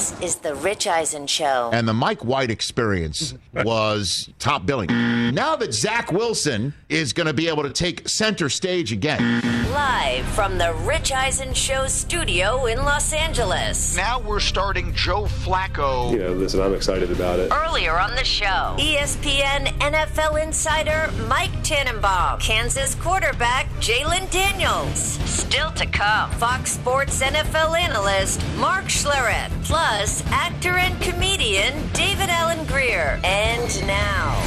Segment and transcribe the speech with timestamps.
[0.00, 1.68] This is the Rich Eisen Show.
[1.74, 4.88] And the Mike White experience was top billing.
[5.34, 9.42] Now that Zach Wilson is going to be able to take center stage again.
[9.72, 13.94] Live from the Rich Eisen Show studio in Los Angeles.
[13.94, 16.18] Now we're starting Joe Flacco.
[16.18, 17.52] Yeah, listen, I'm excited about it.
[17.52, 24.98] Earlier on the show, ESPN NFL insider Mike Tannenbaum, Kansas quarterback Jalon Daniels.
[25.24, 32.66] Still to come, Fox Sports NFL analyst Mark Schlereth, plus actor and comedian David Alan
[32.66, 33.18] Grier.
[33.24, 34.38] And now,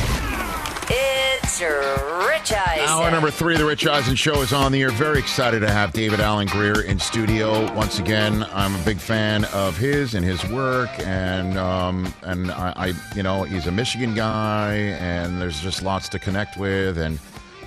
[0.87, 2.87] it's Rich Eisen.
[2.87, 4.91] Hour number three of the Rich Eisen Show is on the air.
[4.91, 8.45] Very excited to have David Alan Grier in studio once again.
[8.53, 13.23] I'm a big fan of his and his work, and um, and I, I, you
[13.23, 17.17] know, he's a Michigan guy, and there's just lots to connect with, and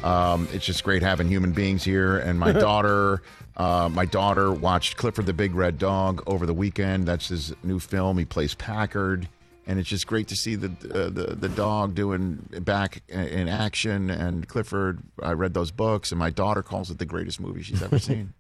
[0.07, 2.19] um, it's just great having human beings here.
[2.19, 3.23] And my daughter,
[3.57, 7.07] uh, my daughter watched Clifford the Big Red Dog over the weekend.
[7.07, 8.19] That's his new film.
[8.19, 9.29] He plays Packard
[9.67, 14.11] and it's just great to see the uh, the the dog doing back in action.
[14.11, 17.83] And Clifford, I read those books, and my daughter calls it the greatest movie she's
[17.83, 18.33] ever seen,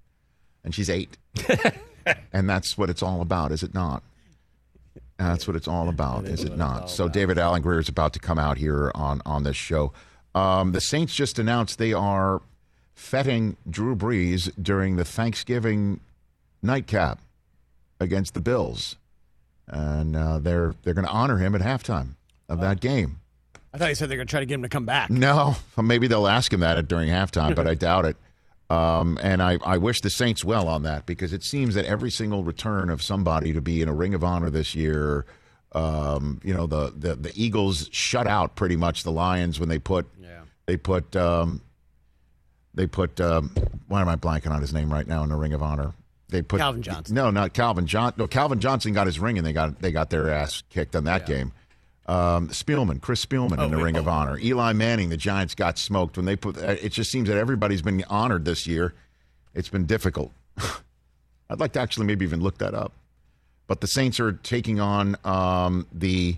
[0.64, 1.18] and she's eight,
[2.32, 4.02] and that's what it's all about, is it not?
[5.18, 6.90] That's what it's all about, is it not?
[6.90, 9.92] So David Alan Grier is about to come out here on on this show.
[10.36, 12.42] Um, the Saints just announced they are
[12.94, 16.00] fetting Drew Brees during the Thanksgiving
[16.62, 17.20] nightcap
[18.00, 18.96] against the Bills
[19.68, 22.10] and uh, they're they're going to honor him at halftime
[22.48, 23.20] of that game.
[23.72, 25.10] I thought you said they're going to try to get him to come back.
[25.10, 28.16] No, maybe they'll ask him that during halftime, but I doubt it.
[28.68, 32.10] Um, and I, I wish the Saints well on that because it seems that every
[32.10, 35.24] single return of somebody to be in a Ring of Honor this year,
[35.72, 39.78] um, you know, the, the the Eagles shut out pretty much the Lions when they
[39.78, 40.42] put Yeah.
[40.66, 41.60] they put um,
[42.74, 43.50] they put um,
[43.88, 45.92] why am I blanking on his name right now in the Ring of Honor?
[46.28, 47.14] They put Calvin Johnson.
[47.14, 48.12] No, not Calvin John.
[48.16, 51.04] No, Calvin Johnson got his ring and they got they got their ass kicked on
[51.04, 51.52] that game.
[52.06, 54.12] Um, Spielman, Chris Spielman in the wait, Ring of oh.
[54.12, 54.38] Honor.
[54.38, 56.56] Eli Manning, the Giants got smoked when they put.
[56.56, 58.94] uh, It just seems that everybody's been honored this year.
[59.54, 60.32] It's been difficult.
[61.50, 62.92] I'd like to actually maybe even look that up.
[63.66, 66.36] But the Saints are taking on um, the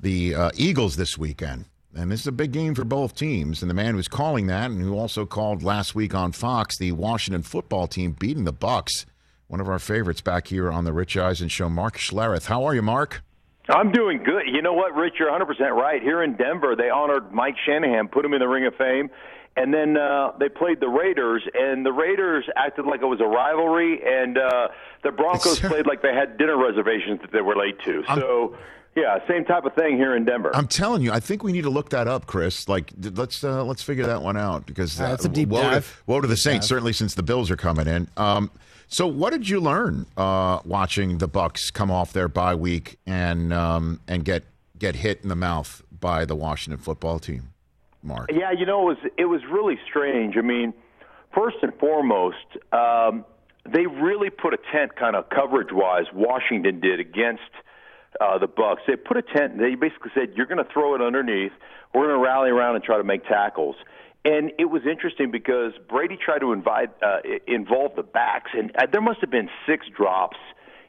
[0.00, 1.64] the uh, Eagles this weekend.
[1.94, 3.62] And this is a big game for both teams.
[3.62, 6.92] And the man who's calling that, and who also called last week on Fox, the
[6.92, 9.04] Washington football team beating the Bucs.
[9.48, 12.46] One of our favorites back here on the Rich Eisen Show, Mark Schlereth.
[12.46, 13.22] How are you, Mark?
[13.70, 14.42] I'm doing good.
[14.46, 15.14] You know what, Rich?
[15.18, 16.02] You're 100% right.
[16.02, 19.10] Here in Denver, they honored Mike Shanahan, put him in the Ring of Fame,
[19.58, 23.26] and then uh, they played the Raiders, and the Raiders acted like it was a
[23.26, 24.68] rivalry, and uh,
[25.02, 25.70] the Broncos Sure.
[25.70, 28.04] played like they had dinner reservations that they were late to.
[28.14, 28.56] So,
[28.96, 30.50] yeah, same type of thing here in Denver.
[30.54, 32.68] I'm telling you, I think we need to look that up, Chris.
[32.68, 35.70] Like, let's uh, let's figure that one out because Uh, that's a deep woe to-
[35.70, 36.02] dive.
[36.06, 38.08] woe to the Saints, certainly since the Bills are coming in.
[38.16, 38.50] Um,
[38.88, 43.52] so, what did you learn uh, watching the Bucs come off their bye week and
[43.52, 44.44] um, and get
[44.78, 47.50] get hit in the mouth by the Washington football team,
[48.02, 48.30] Mark?
[48.32, 50.36] Yeah, you know, it was it was really strange.
[50.36, 50.72] I mean,
[51.34, 52.36] first and foremost,
[52.72, 53.24] um,
[53.64, 56.06] they really put a tent, kind of coverage wise.
[56.12, 57.42] Washington did against
[58.20, 58.78] uh, the Bucs.
[58.86, 59.58] They put a tent.
[59.58, 61.52] They basically said, "You're going to throw it underneath.
[61.94, 63.76] We're going to rally around and try to make tackles."
[64.24, 68.86] And it was interesting because Brady tried to invite uh, involve the backs, and uh,
[68.90, 70.36] there must have been six drops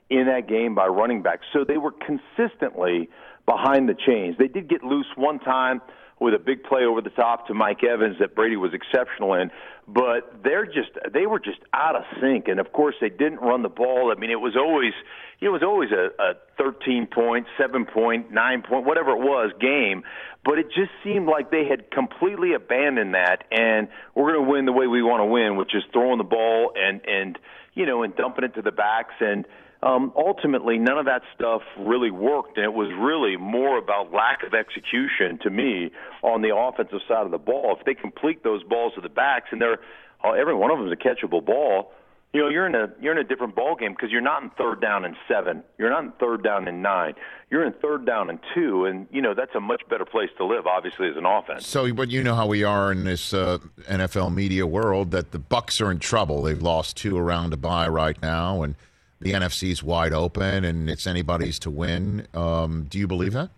[0.10, 1.46] in that game by running backs.
[1.54, 3.10] So they were consistently
[3.46, 4.36] behind the chains.
[4.38, 5.82] They did get loose one time
[6.20, 9.52] with a big play over the top to Mike Evans that Brady was exceptional in,
[9.88, 12.48] but they're just they were just out of sync.
[12.48, 14.14] And of course, they didn't run the ball.
[14.16, 14.94] I mean, it was always
[15.40, 20.04] it was always a, a 13 point, 7 point, 9 point, whatever it was game.
[20.44, 24.66] But it just seemed like they had completely abandoned that, and we're going to win
[24.66, 27.40] the way we want to win, which is throwing the ball and and
[27.74, 29.46] you know and dumping it to the backs and
[29.82, 34.44] um, ultimately, none of that stuff really worked, and it was really more about lack
[34.44, 35.92] of execution to me
[36.22, 37.78] on the offensive side of the ball.
[37.80, 39.80] If they complete those balls to the backs, and they're
[40.24, 41.94] uh, every one of them is a catchable ball,
[42.34, 44.50] you know you're in a you're in a different ball game because you're not in
[44.52, 47.14] third down and seven, you're not in third down and nine,
[47.50, 50.46] you're in third down and two, and you know that's a much better place to
[50.46, 51.66] live, obviously, as an offense.
[51.66, 55.40] So, but you know how we are in this uh, NFL media world that the
[55.40, 56.42] Bucs are in trouble.
[56.42, 58.76] They've lost two around to bye right now, and
[59.22, 62.28] the NFC is wide open, and it's anybody's to win.
[62.34, 63.50] Um, do you believe that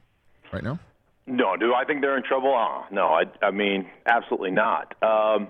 [0.51, 0.79] right now?
[1.27, 2.53] No, do I think they're in trouble?
[2.53, 4.95] Oh, no, I, I mean absolutely not.
[5.03, 5.47] Um,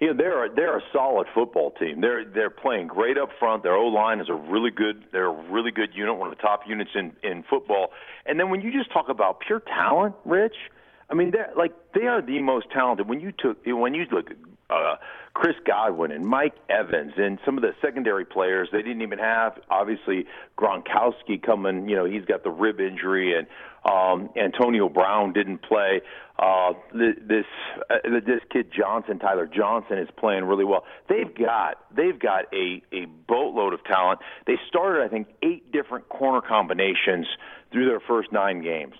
[0.00, 2.00] you know, they're they're a solid football team.
[2.00, 3.62] They're they're playing great up front.
[3.62, 5.04] Their O line is a really good.
[5.12, 7.92] They're a really good unit, one of the top units in in football.
[8.26, 10.56] And then when you just talk about pure talent, Rich,
[11.08, 13.08] I mean, they're like they are the most talented.
[13.08, 14.30] When you took when you look
[14.70, 14.96] uh,
[15.34, 19.58] Chris Godwin and Mike Evans and some of the secondary players they didn't even have.
[19.68, 20.26] Obviously,
[20.56, 23.46] Gronkowski coming, you know, he's got the rib injury, and
[23.84, 26.02] um, Antonio Brown didn't play.
[26.38, 27.44] Uh, this
[27.90, 30.84] uh, this kid Johnson, Tyler Johnson, is playing really well.
[31.08, 34.20] They've got they've got a a boatload of talent.
[34.46, 37.26] They started, I think, eight different corner combinations
[37.72, 38.94] through their first nine games.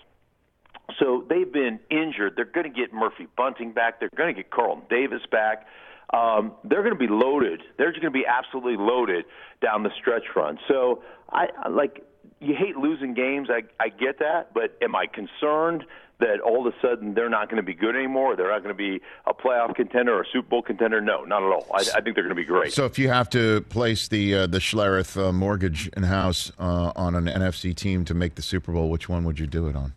[0.99, 2.33] So they've been injured.
[2.35, 3.99] They're going to get Murphy Bunting back.
[3.99, 5.65] They're going to get Carlton Davis back.
[6.13, 7.61] Um, they're going to be loaded.
[7.77, 9.25] They're just going to be absolutely loaded
[9.61, 10.59] down the stretch run.
[10.67, 12.03] So I like
[12.39, 13.49] you hate losing games.
[13.49, 15.85] I I get that, but am I concerned
[16.19, 18.35] that all of a sudden they're not going to be good anymore?
[18.35, 21.01] They're not going to be a playoff contender or a Super Bowl contender?
[21.01, 21.67] No, not at all.
[21.73, 22.71] I, I think they're going to be great.
[22.71, 26.91] So if you have to place the uh, the Schlereth uh, mortgage and house uh,
[26.95, 29.75] on an NFC team to make the Super Bowl, which one would you do it
[29.75, 29.95] on?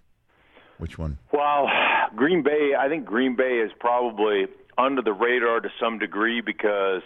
[0.79, 1.19] Which one?
[1.33, 1.69] Well,
[2.15, 2.73] Green Bay.
[2.79, 4.47] I think Green Bay is probably
[4.77, 7.03] under the radar to some degree because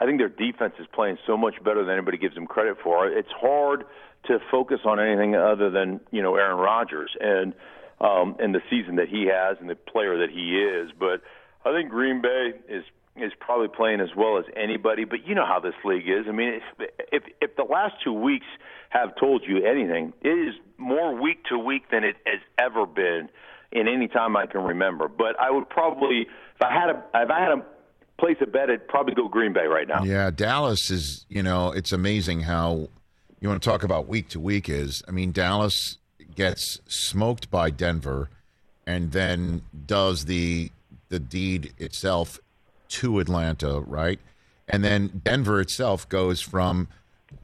[0.00, 3.06] I think their defense is playing so much better than anybody gives them credit for.
[3.08, 3.84] It's hard
[4.26, 7.54] to focus on anything other than you know Aaron Rodgers and
[8.00, 10.90] um, and the season that he has and the player that he is.
[10.98, 11.22] But
[11.64, 12.84] I think Green Bay is
[13.16, 15.04] is probably playing as well as anybody.
[15.04, 16.26] But you know how this league is.
[16.28, 18.46] I mean, if if, if the last two weeks
[18.98, 23.28] have told you anything, it is more week to week than it has ever been
[23.72, 25.08] in any time I can remember.
[25.08, 27.64] But I would probably, if I had a, if I had a
[28.18, 30.02] place a bet, it'd probably go Green Bay right now.
[30.04, 31.26] Yeah, Dallas is.
[31.28, 32.88] You know, it's amazing how
[33.40, 35.02] you want to talk about week to week is.
[35.08, 35.98] I mean, Dallas
[36.34, 38.30] gets smoked by Denver,
[38.86, 40.70] and then does the
[41.08, 42.40] the deed itself
[42.88, 44.18] to Atlanta, right?
[44.68, 46.88] And then Denver itself goes from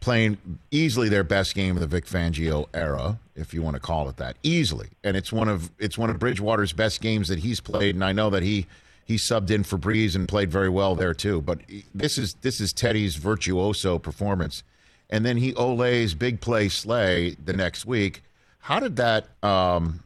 [0.01, 0.39] playing
[0.71, 4.17] easily their best game of the Vic Fangio era, if you want to call it
[4.17, 4.89] that, easily.
[5.05, 8.13] And it's one of it's one of Bridgewater's best games that he's played, and I
[8.13, 8.67] know that he
[9.05, 11.41] he subbed in for Brees and played very well there too.
[11.41, 11.61] But
[11.95, 14.63] this is this is Teddy's virtuoso performance,
[15.11, 18.23] and then he olays big play Slay the next week.
[18.61, 19.29] How did that?
[19.43, 20.05] Um,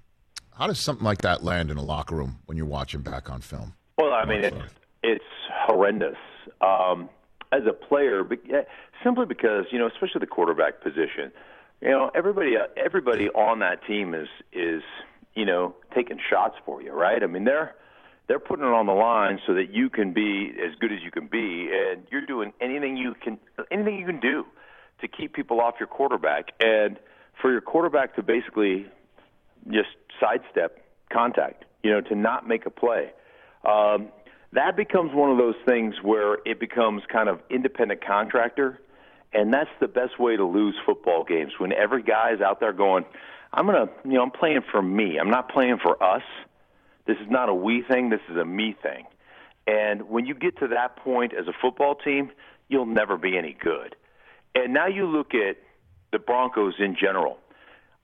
[0.55, 3.43] how does something like that land in a locker room when you're watching back on
[3.43, 3.75] film?
[3.99, 4.57] Well, I mean, it's
[5.03, 5.25] it's
[5.67, 6.17] horrendous.
[6.63, 7.11] Um,
[7.53, 8.39] as a player, but
[9.07, 11.31] simply because you know, especially the quarterback position,
[11.81, 14.83] you know, everybody everybody on that team is is
[15.35, 17.23] you know taking shots for you, right?
[17.23, 17.75] I mean, they're
[18.27, 21.13] they're putting it on the line so that you can be as good as you
[21.13, 23.39] can be, and you're doing anything you can
[23.71, 24.45] anything you can do
[25.01, 26.99] to keep people off your quarterback, and
[27.41, 28.87] for your quarterback to basically
[29.71, 30.83] just sidestep
[31.13, 33.13] contact, you know, to not make a play.
[33.65, 34.09] Um,
[34.53, 38.81] that becomes one of those things where it becomes kind of independent contractor,
[39.37, 42.73] and that's the best way to lose football games when every guy is out there
[42.73, 43.05] going,
[43.53, 45.19] "I'm gonna, you know, I'm playing for me.
[45.19, 46.23] I'm not playing for us.
[47.05, 48.09] This is not a we thing.
[48.09, 49.07] This is a me thing."
[49.67, 52.31] And when you get to that point as a football team,
[52.69, 53.95] you'll never be any good.
[54.55, 55.59] And now you look at
[56.13, 57.39] the Broncos in general.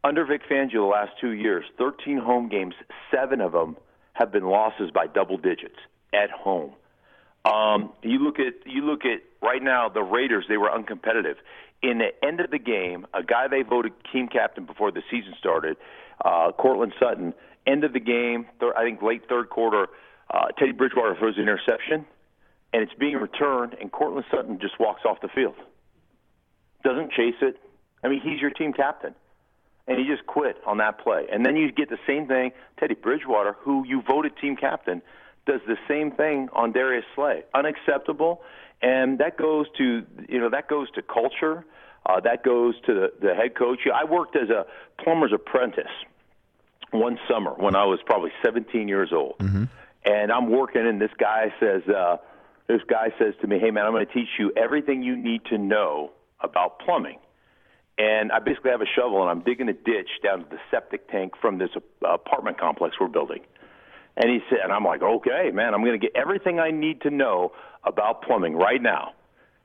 [0.05, 2.75] Under Vic Fangio, the last two years, 13 home games,
[3.11, 3.76] seven of them
[4.14, 5.79] have been losses by double digits
[6.12, 6.73] at home.
[7.44, 10.44] Um, you look at you look at right now the Raiders.
[10.49, 11.37] They were uncompetitive.
[11.83, 15.35] In the end of the game, a guy they voted team captain before the season
[15.39, 15.77] started,
[16.25, 17.35] uh, Courtland Sutton.
[17.67, 19.89] End of the game, th- I think late third quarter,
[20.31, 22.06] uh, Teddy Bridgewater throws an interception,
[22.73, 25.55] and it's being returned, and Courtland Sutton just walks off the field.
[26.85, 27.61] Doesn't chase it.
[28.03, 29.15] I mean, he's your team captain,
[29.87, 31.27] and he just quit on that play.
[31.32, 35.03] And then you get the same thing, Teddy Bridgewater, who you voted team captain
[35.46, 37.43] does the same thing on Darius Slay.
[37.55, 38.43] Unacceptable,
[38.82, 41.65] and that goes to you know that goes to culture.
[42.05, 43.81] Uh, that goes to the, the head coach.
[43.94, 44.67] I worked as a
[45.03, 45.84] plumber's apprentice
[46.91, 49.65] one summer when I was probably 17 years old, mm-hmm.
[50.05, 52.17] and I'm working, and this guy says, uh,
[52.67, 55.44] this guy says to me, "Hey man, I'm going to teach you everything you need
[55.46, 56.10] to know
[56.41, 57.19] about plumbing."
[57.98, 61.08] And I basically have a shovel, and I'm digging a ditch down to the septic
[61.10, 61.70] tank from this
[62.03, 63.43] apartment complex we're building.
[64.16, 67.00] And he said, and I'm like, okay, man, I'm going to get everything I need
[67.02, 67.52] to know
[67.84, 69.12] about plumbing right now.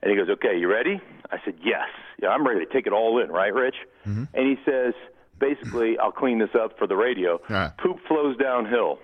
[0.02, 1.02] And he goes, okay, you ready?
[1.32, 1.90] I said, yes.
[2.22, 3.76] Yeah, I'm ready to take it all in, right, Rich?
[4.08, 4.24] Mm-hmm.
[4.34, 4.94] And he says,
[5.40, 7.40] basically, I'll clean this up for the radio.
[7.50, 7.72] Right.
[7.78, 9.00] Poop flows downhill.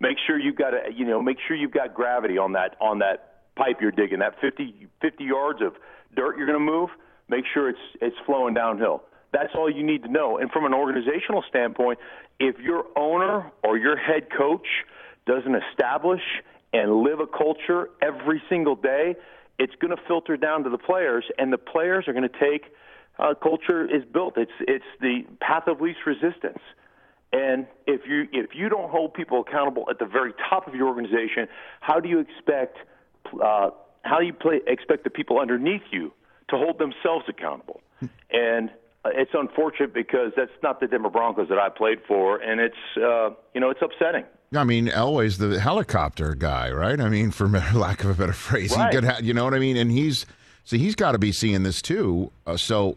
[0.00, 3.00] Make sure you've got a, you know, make sure you've got gravity on that on
[3.00, 4.20] that pipe you're digging.
[4.20, 5.74] That 50, 50 yards of
[6.16, 6.88] dirt you're going to move.
[7.28, 9.02] Make sure it's it's flowing downhill.
[9.32, 10.38] That's all you need to know.
[10.38, 11.98] And from an organizational standpoint,
[12.38, 14.66] if your owner or your head coach
[15.26, 16.22] doesn't establish
[16.72, 19.14] and live a culture every single day,
[19.58, 22.72] it's going to filter down to the players, and the players are going to take
[23.18, 24.38] uh, culture is built.
[24.38, 26.62] It's it's the path of least resistance,
[27.32, 30.88] And if you if you don't hold people accountable at the very top of your
[30.88, 31.46] organization,
[31.80, 32.78] how do you expect
[33.42, 33.70] uh,
[34.02, 36.12] how do you play, expect the people underneath you
[36.48, 37.80] to hold themselves accountable?
[38.32, 38.72] And uh,
[39.06, 43.30] it's unfortunate because that's not the Denver Broncos that I played for, and it's uh,
[43.54, 44.24] you know it's upsetting.
[44.54, 47.00] I mean, Elway's the helicopter guy, right?
[47.00, 48.92] I mean, for lack of a better phrase, Right.
[48.92, 49.76] he could, ha- you know what I mean.
[49.76, 50.26] And he's
[50.64, 52.30] so he's got to be seeing this too.
[52.46, 52.96] Uh, so,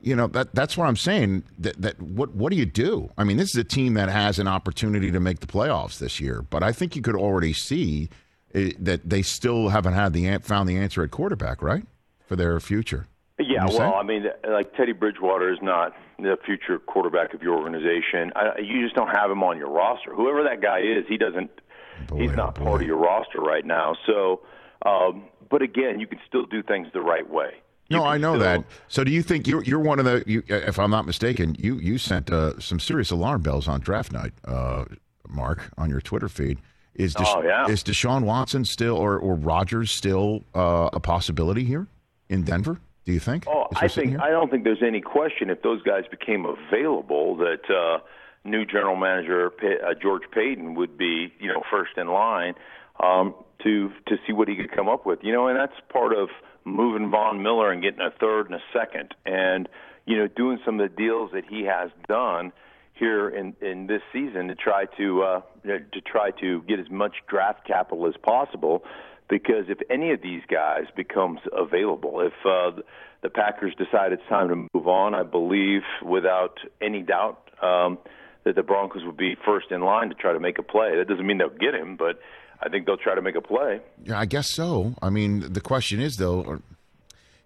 [0.00, 1.44] you know that that's what I'm saying.
[1.58, 3.10] That that what what do you do?
[3.18, 6.20] I mean, this is a team that has an opportunity to make the playoffs this
[6.20, 8.10] year, but I think you could already see
[8.54, 11.84] uh, that they still haven't had the found the answer at quarterback, right,
[12.28, 13.06] for their future.
[13.38, 18.32] Yeah, well, I mean, like Teddy Bridgewater is not the future quarterback of your organization.
[18.36, 20.14] I, you just don't have him on your roster.
[20.14, 21.50] Whoever that guy is, he doesn't.
[22.06, 22.64] Boy, he's oh not boy.
[22.64, 23.96] part of your roster right now.
[24.06, 24.42] So,
[24.86, 27.54] um, but again, you can still do things the right way.
[27.88, 28.64] You No, I know still- that.
[28.86, 30.22] So, do you think you're you're one of the?
[30.28, 34.12] You, if I'm not mistaken, you you sent uh, some serious alarm bells on draft
[34.12, 34.84] night, uh,
[35.28, 36.58] Mark, on your Twitter feed.
[36.94, 37.66] Is Desha- Oh, yeah.
[37.66, 41.88] is Deshaun Watson still or or Rodgers still uh, a possibility here
[42.28, 42.78] in Denver?
[43.04, 43.44] Do you think?
[43.46, 44.20] Oh, I think here?
[44.20, 47.98] I don't think there's any question if those guys became available that uh,
[48.44, 52.54] new general manager uh, George Paton would be, you know, first in line
[53.02, 55.18] um, to to see what he could come up with.
[55.22, 56.28] You know, and that's part of
[56.64, 59.68] moving Von Miller and getting a third and a second, and
[60.06, 62.52] you know, doing some of the deals that he has done
[62.94, 67.16] here in in this season to try to uh, to try to get as much
[67.28, 68.84] draft capital as possible.
[69.28, 72.80] Because if any of these guys becomes available, if uh,
[73.22, 77.98] the Packers decide it's time to move on, I believe without any doubt um,
[78.44, 80.96] that the Broncos would be first in line to try to make a play.
[80.96, 82.20] That doesn't mean they'll get him, but
[82.60, 83.80] I think they'll try to make a play.
[84.04, 84.94] Yeah, I guess so.
[85.00, 86.60] I mean, the question is though,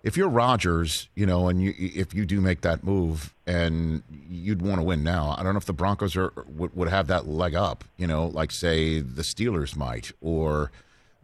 [0.02, 4.62] if you're Rodgers, you know, and you if you do make that move and you'd
[4.62, 7.26] want to win now, I don't know if the Broncos are would, would have that
[7.26, 10.70] leg up, you know, like say the Steelers might, or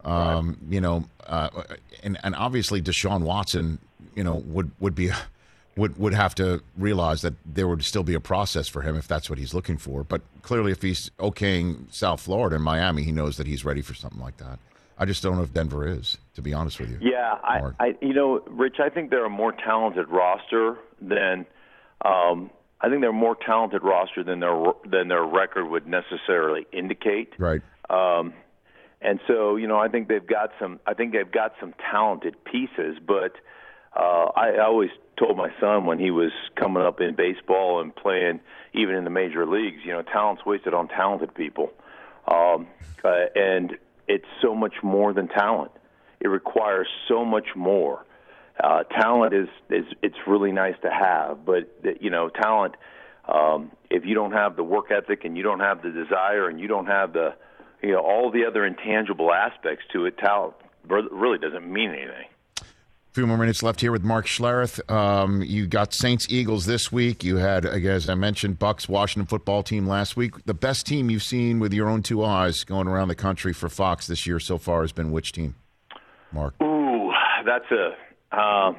[0.05, 1.49] um, you know, uh,
[2.03, 3.79] and and obviously Deshaun Watson,
[4.15, 5.11] you know, would would be.
[5.77, 9.09] Would would have to realize that there would still be a process for him if
[9.09, 10.05] that's what he's looking for.
[10.05, 13.93] But clearly, if he's okaying South Florida and Miami, he knows that he's ready for
[13.93, 14.61] something like that.
[14.97, 16.99] I just don't know if Denver is, to be honest with you.
[17.01, 21.45] Yeah, I, I, you know, Rich, I think they're a more talented roster than,
[22.05, 26.69] um, I think they're a more talented roster than their than their record would necessarily
[26.73, 27.33] indicate.
[27.37, 27.63] Right.
[27.91, 28.33] Um,
[29.05, 30.81] and so, you know, I think they've got some.
[30.87, 32.97] I think they've got some talented pieces.
[33.07, 33.33] But
[33.95, 38.41] uh, I, always told my son when he was coming up in baseball and playing,
[38.73, 41.71] even in the major leagues, you know, talent's wasted on talented people.
[42.27, 42.67] Um,
[43.05, 43.77] uh, and
[44.09, 45.73] it's so much more than talent.
[46.21, 48.07] It requires so much more.
[48.59, 51.69] Uh, talent is is it's really nice to have, but
[52.01, 52.75] you know, talent.
[53.29, 56.61] Um, if you don't have the work ethic and you don't have the desire and
[56.61, 57.35] you don't have the,
[57.85, 60.55] you know, all the other intangible aspects to it, talent
[60.89, 62.27] really doesn't mean anything.
[62.61, 64.91] A few more minutes left here with Mark Schlereth.
[64.91, 67.23] Um, you got Saints Eagles this week.
[67.23, 70.45] You had, as I mentioned, Bucs Washington football team last week.
[70.47, 73.69] The best team you've seen with your own two eyes going around the country for
[73.69, 75.55] Fox this year so far has been which team?
[76.33, 76.55] Mark.
[76.63, 77.13] Ooh,
[77.47, 78.77] that's a um,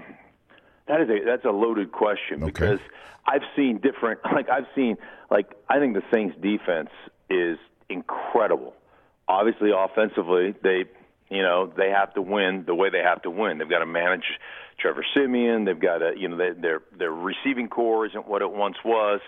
[0.88, 2.46] that is a that's a loaded question Okay.
[2.48, 2.80] because
[3.26, 4.20] I've seen different.
[4.34, 4.98] Like I've seen
[5.32, 6.90] like I think the Saints defense
[7.30, 7.58] is
[7.90, 8.74] incredible.
[9.28, 10.86] Obviously, offensively, they
[11.30, 13.58] you know they have to win the way they have to win.
[13.58, 14.26] They've got to manage
[14.80, 15.66] Trevor Siemian.
[15.66, 19.20] They've got to you know they, their their receiving corps isn't what it once was.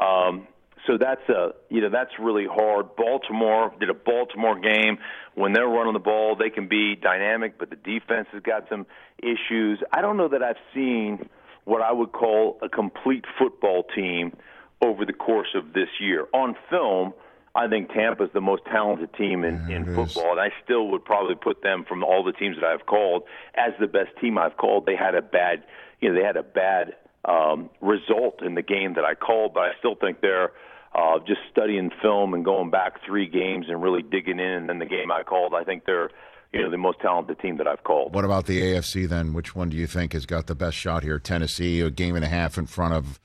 [0.00, 0.46] Um,
[0.86, 2.96] so that's a you know that's really hard.
[2.96, 4.98] Baltimore did a Baltimore game
[5.36, 8.86] when they're running the ball, they can be dynamic, but the defense has got some
[9.18, 9.78] issues.
[9.92, 11.28] I don't know that I've seen
[11.64, 14.34] what I would call a complete football team
[14.82, 16.26] over the course of this year.
[16.32, 17.12] On film,
[17.56, 19.94] I think Tampa's the most talented team in, in it is.
[19.94, 23.22] football, and I still would probably put them from all the teams that I've called
[23.54, 24.84] as the best team I've called.
[24.84, 25.64] They had a bad,
[26.00, 26.94] you know, they had a bad
[27.24, 30.52] um, result in the game that I called, but I still think they're
[30.94, 34.46] uh, just studying film and going back three games and really digging in.
[34.46, 36.10] And then the game I called, I think they're,
[36.52, 38.14] you know, the most talented team that I've called.
[38.14, 39.32] What about the AFC then?
[39.32, 41.18] Which one do you think has got the best shot here?
[41.18, 43.18] Tennessee, a game and a half in front of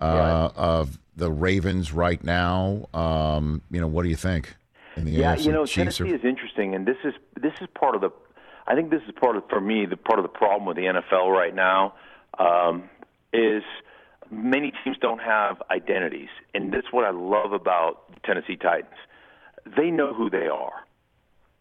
[0.00, 2.88] uh, of the Ravens right now.
[2.94, 4.54] Um, you know, what do you think?
[4.96, 5.46] In the Yeah, AFC?
[5.46, 8.10] you know, Chiefs Tennessee are- is interesting, and this is this is part of the.
[8.66, 10.84] I think this is part of for me the part of the problem with the
[10.86, 11.94] NFL right now
[12.38, 12.84] um,
[13.32, 13.62] is
[14.30, 18.94] many teams don't have identities, and that's what I love about the Tennessee Titans.
[19.76, 20.84] They know who they are,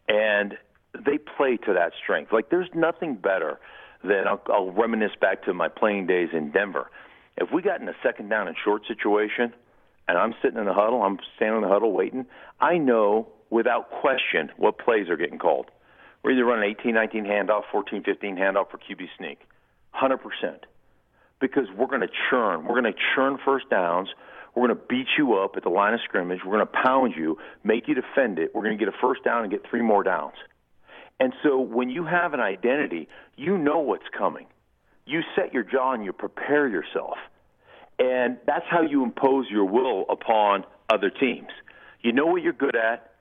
[0.07, 0.57] and
[0.93, 2.31] they play to that strength.
[2.33, 3.59] Like there's nothing better
[4.03, 6.89] than I'll, I'll reminisce back to my playing days in Denver.
[7.37, 9.53] If we got in a second down and short situation,
[10.07, 12.25] and I'm sitting in the huddle, I'm standing in the huddle waiting,
[12.59, 15.67] I know without question what plays are getting called.
[16.23, 19.39] We're either running 18 19 handoff, 14 15 handoff for QB sneak.
[19.95, 20.17] 100%.
[21.39, 22.65] Because we're going to churn.
[22.65, 24.09] We're going to churn first downs.
[24.55, 26.39] We're going to beat you up at the line of scrimmage.
[26.45, 28.53] We're going to pound you, make you defend it.
[28.53, 30.35] We're going to get a first down and get three more downs.
[31.19, 33.07] And so when you have an identity,
[33.37, 34.47] you know what's coming.
[35.11, 37.17] You set your jaw and you prepare yourself.
[37.99, 41.49] And that's how you impose your will upon other teams.
[42.01, 43.11] You know what you're good at,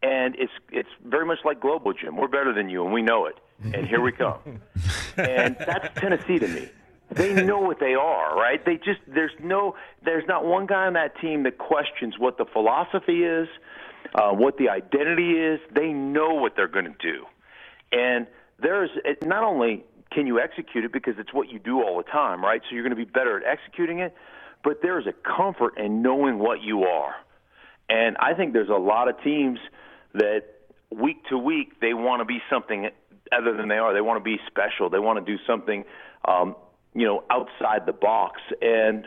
[0.00, 2.16] and it's it's very much like Globo Gym.
[2.16, 3.34] We're better than you, and we know it.
[3.62, 4.38] And here we come.
[5.16, 6.68] and that's Tennessee to me.
[7.10, 8.64] They know what they are, right?
[8.64, 9.74] They just there's no
[10.04, 13.48] there's not one guy on that team that questions what the philosophy is,
[14.14, 15.60] uh, what the identity is.
[15.74, 17.26] They know what they're going to do,
[17.92, 18.26] and
[18.60, 19.84] there's it, not only
[20.14, 22.60] can you execute it because it's what you do all the time, right?
[22.68, 24.14] So you're going to be better at executing it,
[24.62, 27.14] but there's a comfort in knowing what you are.
[27.88, 29.58] And I think there's a lot of teams
[30.14, 30.44] that
[30.90, 32.88] week to week they want to be something
[33.32, 33.92] other than they are.
[33.92, 34.88] They want to be special.
[34.88, 35.84] They want to do something,
[36.26, 36.56] um,
[36.94, 38.40] you know, outside the box.
[38.62, 39.06] And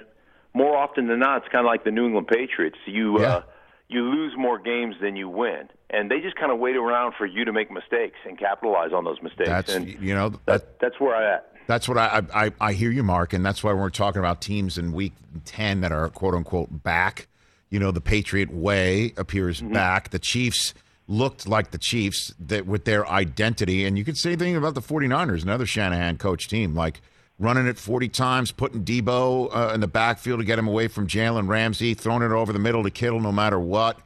[0.53, 2.77] more often than not, it's kind of like the New England Patriots.
[2.85, 3.27] You Yeah.
[3.27, 3.41] uh,
[3.89, 7.25] you lose more games than you win, and they just kind of wait around for
[7.25, 9.49] you to make mistakes and capitalize on those mistakes.
[9.49, 11.53] That's and you know that, that, that's where I'm at.
[11.67, 14.77] That's what I, I I hear you, Mark, and that's why we're talking about teams
[14.77, 15.13] in Week
[15.45, 17.27] Ten that are quote unquote back.
[17.69, 19.73] You know, the Patriot way appears mm-hmm.
[19.73, 20.09] back.
[20.09, 20.73] The Chiefs
[21.07, 24.81] looked like the Chiefs that with their identity, and you could say anything about the
[24.81, 27.01] 49ers, another Shanahan coach team, like
[27.39, 31.07] running it 40 times, putting Deebo uh, in the backfield to get him away from
[31.07, 33.99] Jalen Ramsey, throwing it over the middle to Kittle no matter what.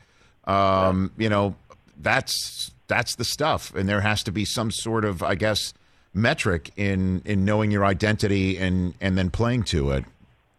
[0.46, 1.56] Um, You know,
[1.98, 5.74] that's that's the stuff, and there has to be some sort of, I guess,
[6.14, 10.04] metric in in knowing your identity and and then playing to it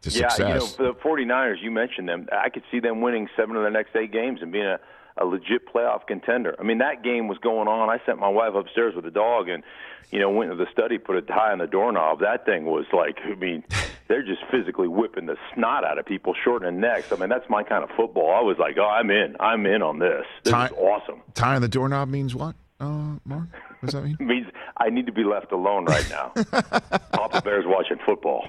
[0.02, 0.38] to Yeah, success.
[0.49, 2.26] you know, for the 49ers, you mentioned them.
[2.33, 4.79] I could see them winning seven of the next eight games and being a,
[5.16, 6.54] a legit playoff contender.
[6.59, 7.90] I mean, that game was going on.
[7.90, 9.62] I sent my wife upstairs with the dog and,
[10.11, 12.21] you know, went to the study, put a tie on the doorknob.
[12.21, 13.64] That thing was like, I mean,
[14.09, 17.12] they're just physically whipping the snot out of people, shortening necks.
[17.12, 18.35] I mean, that's my kind of football.
[18.35, 19.37] I was like, oh, I'm in.
[19.40, 20.25] I'm in on this.
[20.44, 21.22] This Tie- is awesome.
[21.35, 23.48] Tying the doorknob means what, uh, Mark?
[23.81, 24.16] What does that mean?
[24.18, 24.46] It means
[24.77, 26.33] I need to be left alone right now.
[27.12, 28.46] Papa Bear's watching football.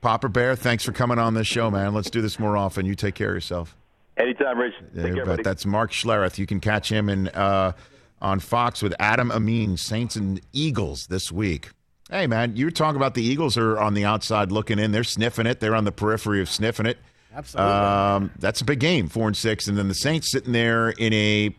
[0.00, 1.94] Papa Bear, thanks for coming on this show, man.
[1.94, 2.86] Let's do this more often.
[2.86, 3.76] You take care of yourself.
[4.16, 4.74] Anytime, Rich.
[4.94, 5.42] Take care, but buddy.
[5.42, 6.38] that's Mark Schlereth.
[6.38, 7.72] You can catch him in uh,
[8.20, 11.70] on Fox with Adam Amin, Saints and Eagles this week.
[12.10, 14.92] Hey, man, you were talking about the Eagles are on the outside looking in.
[14.92, 15.58] They're sniffing it.
[15.60, 16.98] They're on the periphery of sniffing it.
[17.34, 17.72] Absolutely.
[17.72, 21.12] Um, that's a big game, four and six, and then the Saints sitting there in
[21.12, 21.56] a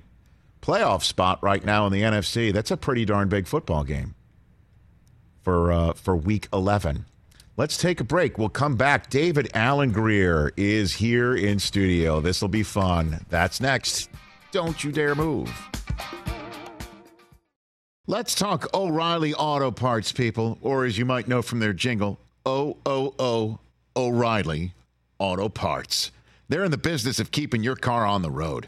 [0.61, 2.53] playoff spot right now in the NFC.
[2.53, 4.15] That's a pretty darn big football game
[5.43, 7.05] for uh, for Week Eleven.
[7.57, 8.37] Let's take a break.
[8.37, 9.09] We'll come back.
[9.09, 12.19] David Alan Grier is here in studio.
[12.19, 13.25] This will be fun.
[13.29, 14.09] That's next.
[14.51, 15.49] Don't you dare move.
[18.07, 22.75] Let's talk O'Reilly Auto Parts, people, or as you might know from their jingle, O
[22.85, 23.59] O O
[23.95, 24.73] O'Reilly
[25.17, 26.11] Auto Parts.
[26.49, 28.67] They're in the business of keeping your car on the road.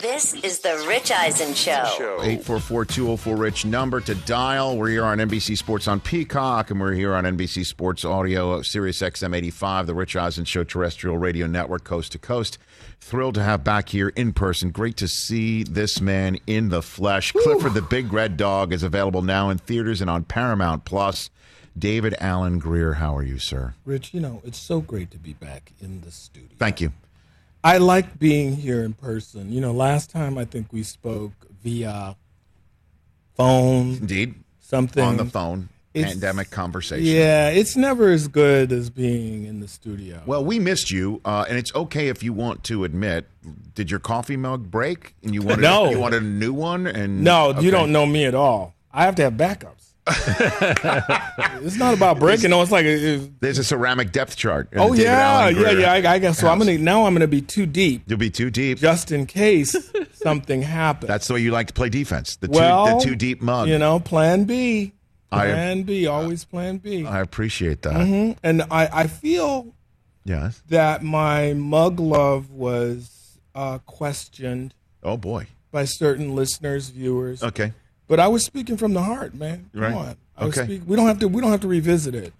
[0.00, 2.18] This is the Rich Eisen Show.
[2.20, 4.76] 844-204-RICH number to dial.
[4.76, 9.00] We're here on NBC Sports on Peacock, and we're here on NBC Sports Audio, Sirius
[9.00, 12.58] XM 85, the Rich Eisen Show terrestrial radio network, coast to coast.
[13.00, 14.70] Thrilled to have back here in person.
[14.70, 17.32] Great to see this man in the flesh.
[17.32, 21.28] Clifford the Big Red Dog is available now in theaters and on Paramount Plus.
[21.76, 23.74] David Alan Grier, how are you, sir?
[23.84, 26.50] Rich, you know, it's so great to be back in the studio.
[26.56, 26.92] Thank you.
[27.64, 29.52] I like being here in person.
[29.52, 32.16] You know, last time I think we spoke via
[33.36, 34.34] phone, Indeed.
[34.60, 37.04] something On the phone, It's- pandemic conversation.
[37.06, 40.22] Yeah, it's never as good as being in the studio.
[40.26, 43.26] Well, we missed you, uh, and it's okay if you want to admit.
[43.74, 45.90] Did your coffee mug break, and you wanted No.
[45.90, 46.86] you wanted a new one?
[46.86, 47.62] And no, okay.
[47.62, 48.74] you don't know me at all.
[48.92, 49.87] I have to have backups.
[51.62, 52.50] it's not about breaking.
[52.50, 54.68] No, it's like it- There's a ceramic depth chart.
[54.76, 55.92] oh yeah, yeah, yeah.
[55.92, 56.48] I, I guess so.
[56.48, 57.04] I'm gonna now.
[57.04, 58.78] I'm gonna be too deep You'll be too deep.
[58.78, 59.74] just in case
[60.14, 61.08] something happens.
[61.08, 62.36] That's the way you like to play defense.
[62.36, 63.68] The well, too, the too deep mug.
[63.68, 64.92] You know, Plan B.
[65.30, 66.06] I- Plan B.
[66.06, 67.04] Always Plan B.
[67.06, 67.94] I appreciate that.
[67.94, 68.36] Mhm.
[68.42, 69.74] And I, I feel
[70.24, 70.62] Yes.
[70.68, 75.46] that my mug love was uh, questioned Oh boy.
[75.70, 77.42] by certain listeners, viewers.
[77.42, 77.72] Okay.
[78.08, 79.70] But I was speaking from the heart, man.
[79.72, 79.94] Come Right.
[79.94, 80.16] on.
[80.36, 80.66] I was Okay.
[80.66, 81.28] speak- we don't have to.
[81.28, 82.32] We don't have to revisit it.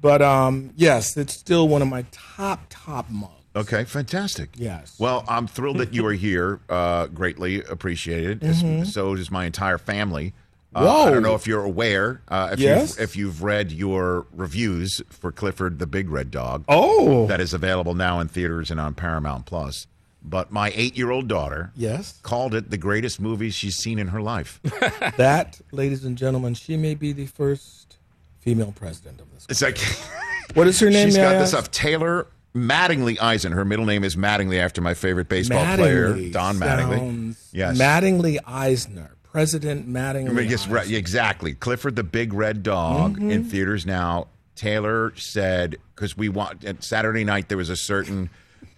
[0.00, 3.32] But um, yes, it's still one of my top top mugs.
[3.56, 3.82] Okay.
[3.84, 4.50] Fantastic.
[4.56, 4.94] Yes.
[4.98, 6.60] Well, I'm thrilled that you are here.
[6.70, 8.44] Uh, greatly appreciated.
[8.44, 10.32] As- So does my entire family.
[10.74, 11.14] Uh, I Mm-hmm.
[11.14, 12.20] Don't know if you're aware.
[12.28, 12.90] Uh, if Yes.
[12.90, 16.64] you've, if you've read your reviews for Clifford the Big Red Dog.
[16.68, 17.26] Oh.
[17.26, 19.86] that is available now in theaters and on Paramount Plus.
[20.22, 22.18] But my eight-year-old daughter yes.
[22.22, 24.60] called it the greatest movie she's seen in her life.
[25.16, 27.96] That, ladies and gentlemen, she may be the first
[28.40, 29.46] female president of this.
[29.48, 29.78] It's like
[30.54, 31.08] What is her name?
[31.08, 31.64] She's got I this ask?
[31.66, 31.72] up.
[31.72, 33.52] Taylor Mattingly Eisen.
[33.52, 37.36] Her middle name is Mattingly after my favorite baseball player, Don Mattingly.
[37.52, 37.78] Yes.
[37.78, 40.30] Mattingly Eisner, President Mattingly.
[40.30, 41.54] I mean, yes, right, exactly.
[41.54, 43.30] Clifford the Big Red Dog Mm-hmm.
[43.30, 44.26] in theaters now.
[44.56, 48.28] Taylor said because we want at Saturday night there was a certain,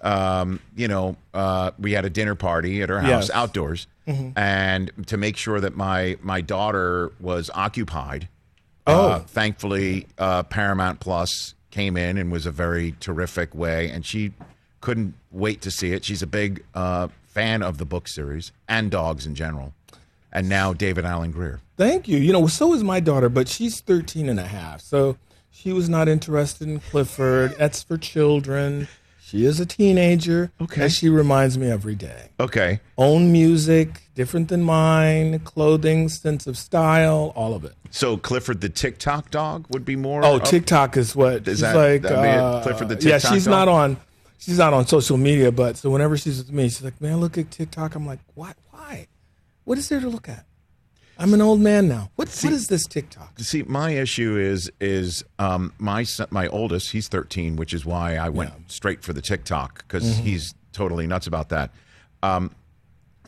[0.02, 3.30] um, you know, uh, we had a dinner party at our house Yes.
[3.30, 8.28] outdoors, and to make sure that my my daughter was occupied.
[8.86, 9.24] Uh, Oh.
[9.28, 14.32] thankfully, uh, Paramount Plus came in and was a very terrific way, and she
[14.80, 16.04] couldn't wait to see it.
[16.04, 19.74] She's a big uh, fan of the book series and dogs in general.
[20.32, 21.60] And now David Alan Grier.
[21.76, 22.16] Thank you.
[22.18, 24.80] You know, so is my daughter, but she's 13 and a half.
[24.80, 25.16] So
[25.50, 27.54] she was not interested in Clifford.
[27.58, 28.88] That's for children.
[29.30, 30.50] She is a teenager.
[30.60, 30.82] Okay.
[30.82, 32.30] And she reminds me every day.
[32.40, 32.80] Okay.
[32.98, 37.74] Own music, different than mine, clothing, sense of style, all of it.
[37.90, 40.24] So Clifford the TikTok dog would be more.
[40.24, 42.04] Oh, up- TikTok is what Is that- like.
[42.04, 43.52] uh, Clifford the Yeah, she's dog?
[43.52, 43.98] not on.
[44.38, 47.38] She's not on social media, but so whenever she's with me, she's like, "Man, look
[47.38, 48.56] at TikTok." I'm like, "What?
[48.70, 49.06] Why?
[49.64, 50.44] What is there to look at?"
[51.20, 52.10] I'm an old man now.
[52.16, 52.28] What?
[52.28, 53.38] what is this TikTok?
[53.38, 56.92] See, my issue is is um, my son, my oldest.
[56.92, 60.22] He's 13, which is why I went straight for the TikTok because Mm-hmm.
[60.24, 61.70] he's totally nuts about that.
[62.22, 62.52] Um,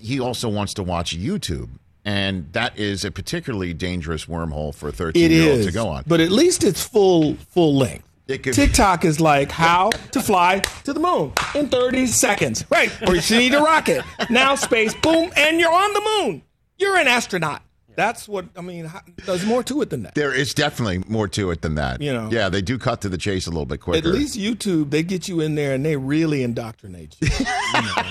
[0.00, 1.68] he also wants to watch YouTube,
[2.04, 5.88] and that is a particularly dangerous wormhole for a 13 It year old to go
[5.88, 6.04] on.
[6.06, 8.06] but at least it's full full length.
[8.28, 12.90] TikTok is like how to fly to the moon in 30 seconds, right?
[13.06, 16.42] Or you need a rocket now, space, boom, and you're on the moon.
[16.78, 17.60] You're an astronaut.
[17.96, 18.90] That's what I mean.
[19.26, 20.14] There's more to it than that.
[20.14, 22.00] There is definitely more to it than that.
[22.00, 22.28] You know.
[22.32, 24.06] yeah, they do cut to the chase a little bit quicker.
[24.08, 27.28] At least YouTube, they get you in there and they really indoctrinate you.
[27.74, 28.02] You, know.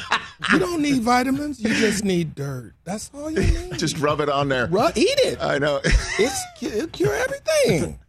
[0.54, 1.62] You don't need vitamins.
[1.62, 2.74] You just need dirt.
[2.84, 3.40] That's all you
[3.70, 3.78] need.
[3.78, 4.66] just rub it on there.
[4.66, 5.38] Ru- eat it.
[5.40, 5.80] I know.
[6.20, 8.00] It's it'll cure everything.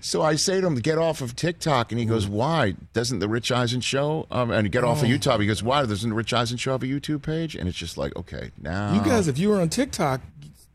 [0.00, 1.92] So I say to him, get off of TikTok.
[1.92, 2.74] And he goes, why?
[2.94, 4.26] Doesn't the Rich Eisen show?
[4.30, 5.12] Um, and get off of Oh.
[5.12, 5.40] YouTube.
[5.40, 5.84] He goes, why?
[5.84, 7.54] Doesn't the Rich Eisen show have a YouTube page?
[7.54, 8.94] And it's just like, okay, now.
[8.94, 10.22] You guys, if you were on TikTok,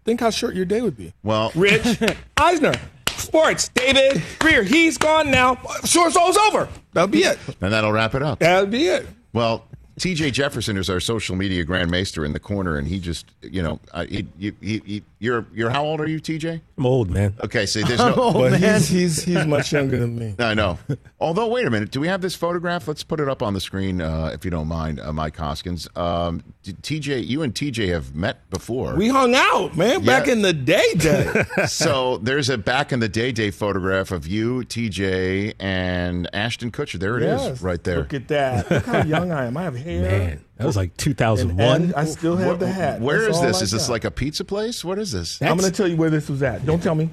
[0.05, 1.13] think how short your day would be.
[1.23, 2.01] Well, Rich
[2.37, 2.73] Eisner,
[3.09, 3.69] sports.
[3.69, 5.55] David Grier, he's gone now.
[5.85, 6.67] Short soul's over.
[6.93, 7.37] That'll be it.
[7.61, 8.39] and that'll wrap it up.
[8.39, 9.05] That'll be it.
[9.33, 9.65] Well,
[9.99, 13.79] TJ Jefferson is our social media grandmaster in the corner, and he just, you know,
[13.91, 16.61] uh, he, he, he, he, you're you're how old are you, TJ?
[16.77, 17.35] I'm old, man.
[17.43, 18.13] Okay, see, there's no.
[18.15, 18.61] Oh, but man.
[18.79, 20.35] he's, he's he's much younger than me.
[20.39, 20.79] I know.
[21.19, 21.91] Although, wait a minute.
[21.91, 22.87] Do we have this photograph?
[22.87, 25.87] Let's put it up on the screen, uh, if you don't mind, uh, Mike Hoskins.
[25.97, 28.95] Um, TJ, you and TJ have met before.
[28.95, 31.43] We hung out, man, back in the day day.
[31.67, 36.97] so there's a back in the day day photograph of you, TJ, and Ashton Kutcher.
[36.99, 37.61] There it is, Yes.
[37.61, 37.97] right there.
[37.99, 38.69] Look at that.
[38.71, 39.57] Look how young I am.
[39.57, 40.01] I have hair.
[40.01, 41.57] Man, that was like 2001.
[41.83, 43.01] and I still have the hat.
[43.01, 43.57] Where That's is all this?
[43.61, 43.91] I Is this got.
[43.93, 44.85] like a pizza place?
[44.85, 45.41] What is this?
[45.41, 46.65] I'm going to tell you where this was at.
[46.65, 47.09] Don't tell me.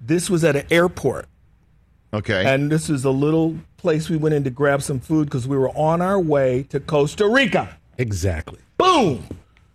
[0.00, 1.26] This was at an airport.
[2.14, 2.44] Okay.
[2.46, 5.56] And this is a little place we went in to grab some food because we
[5.56, 7.76] were on our way to Costa Rica.
[7.98, 8.60] exactly.
[8.78, 9.24] Boom.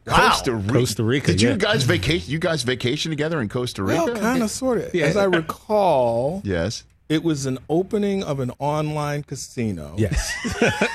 [0.06, 0.74] Costa Rica.
[0.74, 2.32] Costa Rica, Did you guys vacation?
[2.32, 4.06] You guys vacation together in Costa Rica?
[4.06, 4.94] Well, kind of, sort of.
[4.96, 5.06] Yeah.
[5.06, 6.84] As I recall, Yes.
[7.12, 9.94] It was an opening of an online casino.
[9.98, 10.32] Yes.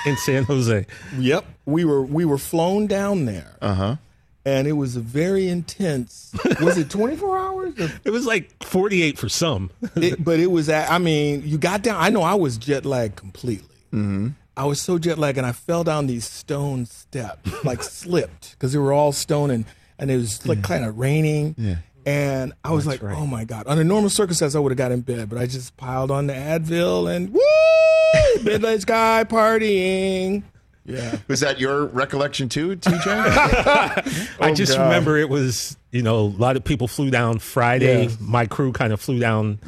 [0.07, 0.87] In San Jose.
[1.19, 1.45] Yep.
[1.67, 3.57] We were we were flown down there.
[3.61, 3.97] Uh huh.
[4.45, 6.33] And it was a very intense.
[6.61, 7.75] Was it 24 hours?
[7.81, 9.71] Or- It was like 48 for some.
[9.97, 10.69] it, but it was.
[10.69, 11.97] at- I mean, you got down.
[12.01, 13.77] I know I was jet lagged completely.
[13.93, 14.29] Mm-hmm.
[14.57, 18.73] I was so jet lagged, and I fell down these stone steps, like slipped, because
[18.73, 19.65] they were all stone, and
[19.99, 21.55] and it was like kind of raining.
[21.59, 21.77] Yeah.
[22.07, 23.65] And I was like, oh my god!
[23.67, 26.35] Under normal circumstances, I would have got in bed, but I just piled on the
[26.35, 30.45] Advil and woo, midnight sky partying.
[30.85, 31.19] Yeah.
[31.27, 33.07] Was that your recollection too, TJ?
[34.41, 34.85] I just oh, God.
[34.85, 38.05] remember it was, you know, a lot of people flew down Friday.
[38.07, 38.15] Yeah.
[38.21, 39.59] My crew kind of flew down,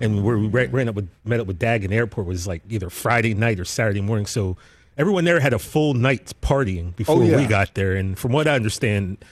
[0.00, 2.28] and we ran, ran up with met up with Dag in the airport.
[2.28, 4.26] Was like either Friday night or Saturday morning.
[4.26, 4.56] So
[4.96, 7.38] everyone there had a full night partying before Oh, yeah.
[7.38, 7.96] we got there.
[7.96, 9.24] And from what I understand,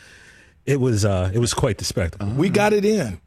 [0.67, 2.29] it was uh, it was quite the spectacle.
[2.29, 3.21] We got it in.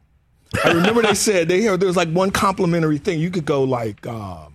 [0.64, 3.20] I remember they said they there was like one complimentary thing.
[3.20, 4.52] You could go like, um,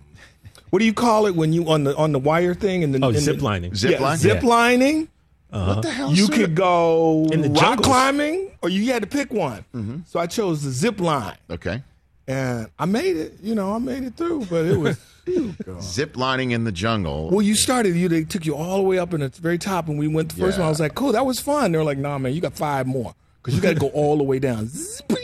[0.70, 3.02] what do you call it when you on the on the wire thing and then
[3.02, 3.74] Oh, and zip the- lining.
[3.74, 4.18] Zip yeah, line?
[4.18, 5.08] zip lining.
[5.50, 6.10] What the hell?
[6.12, 7.86] You sort could go In the rock jungles.
[7.86, 9.64] climbing, or you had to pick one.
[9.74, 9.96] Mm-hmm.
[10.04, 11.82] So I chose the zip line, Okay.
[12.28, 13.34] And I made it.
[13.42, 14.98] You know, I made it through, but it was.
[15.26, 17.30] Phew, Zip lining in the jungle.
[17.30, 17.96] well, you started.
[17.96, 20.28] You they took you all the way up in the very top, and we went
[20.28, 20.60] the first Yeah.
[20.62, 20.66] one.
[20.66, 22.86] I was like, "Cool, that was fun." They were like, "Nah, man, you got five
[22.86, 23.12] more
[23.42, 25.16] because you got to go all the way down." Zipping,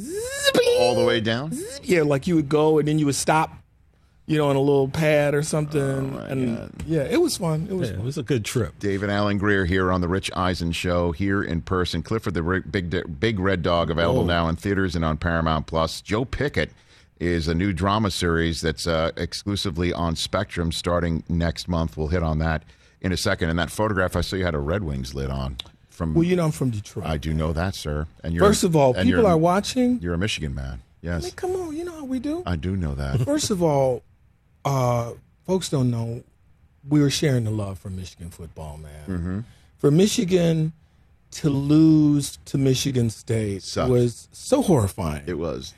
[0.00, 0.68] zipping.
[0.78, 1.52] all the way down.
[1.82, 3.52] Yeah, like you would go and then you would stop,
[4.30, 5.80] you know, on a little pad or something.
[6.16, 7.66] Oh, and yeah, it was fun.
[7.68, 8.78] It was Yeah, it was a good trip.
[8.78, 12.02] David Alan Grier here on the Rich Eisen Show, here in person.
[12.02, 16.00] Clifford the Big Big Red Dog available now in theaters and on Paramount Plus.
[16.00, 16.70] Joe Pickett
[17.18, 21.96] is a new drama series that's uh, exclusively on Spectrum starting next month.
[21.96, 22.62] We'll hit on that
[23.00, 23.50] in a second.
[23.50, 25.56] And that photograph I saw you had a Red Wings lid on.
[25.90, 27.04] From Well, you know, I'm from Detroit.
[27.04, 28.06] I do know that, sir.
[28.24, 29.98] And you're First of all, people you're- watching.
[30.00, 30.82] You're a Michigan man.
[31.02, 32.42] I Yes, mean, come on, you know how we do.
[32.46, 33.20] I do know that.
[33.22, 34.02] First of all,
[34.64, 35.12] uh,
[35.46, 36.22] folks don't know
[36.88, 39.04] we were sharing the love for Michigan football, man.
[39.06, 39.40] Mm-hmm.
[39.78, 40.72] For Michigan
[41.32, 43.90] to lose to Michigan State Sucks.
[43.90, 45.22] was so horrifying.
[45.26, 45.74] It was.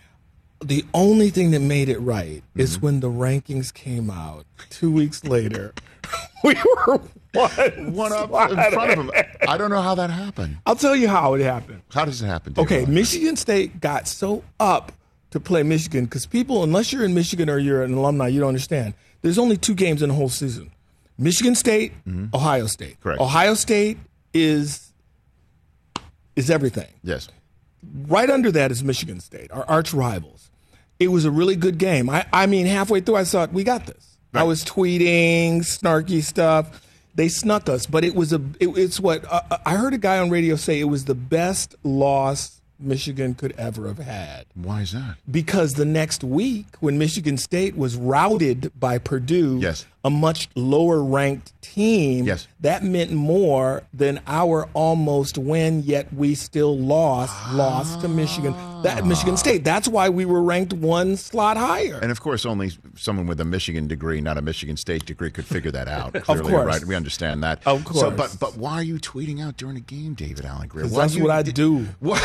[0.65, 2.87] the only thing that made it right is Mm-hmm.
[2.87, 5.75] when the rankings came out two weeks later.
[6.45, 6.55] we
[6.87, 7.01] were
[7.33, 9.37] one, One up in front of ahead.
[9.49, 10.59] I don't know how that happened.
[10.67, 11.83] I'll tell you how it happened.
[11.93, 12.53] How does it happen?
[12.53, 14.93] David Okay, Michigan State got so up
[15.33, 18.49] to play Michigan because people, unless you're in Michigan or you're an alumni, you don't
[18.49, 18.95] understand.
[19.23, 20.71] There's only two games in the whole season:
[21.19, 21.93] Michigan State,
[22.33, 23.01] Ohio State.
[23.01, 23.21] Correct.
[23.21, 23.99] Ohio State
[24.33, 24.93] is
[26.37, 26.89] is everything.
[27.03, 27.29] Yes.
[28.07, 30.51] Right under that is Michigan State, our arch rivals.
[30.99, 32.09] It was a really good game.
[32.09, 34.17] I, I mean, halfway through, I thought we got this.
[34.35, 36.87] I was tweeting snarky stuff.
[37.15, 38.41] They snuck us, but it was a.
[38.61, 40.81] It, it's what uh, I heard a guy on radio say.
[40.81, 45.17] It was the best loss Michigan could ever have had Why is that?
[45.31, 49.87] because the next week, when Michigan State was routed by Purdue, Yes.
[50.05, 52.49] A much lower ranked team, Yes.
[52.61, 58.53] that meant more than our almost win, yet we still lost, lost to Michigan.
[58.83, 59.07] That ah.
[59.07, 59.63] Michigan State.
[59.63, 62.01] That's why we were ranked one slot higher.
[62.03, 65.45] And of course, only someone with a Michigan degree, not a Michigan State degree, could
[65.47, 66.15] figure that out.
[66.25, 66.67] Clearly, course.
[66.67, 66.85] right?
[66.85, 67.61] We understand that.
[67.65, 68.01] Of course.
[68.01, 70.87] So, but but why are you tweeting out during a game, David Alan Grier?
[70.89, 71.87] that's you- what I do.
[72.01, 72.21] What?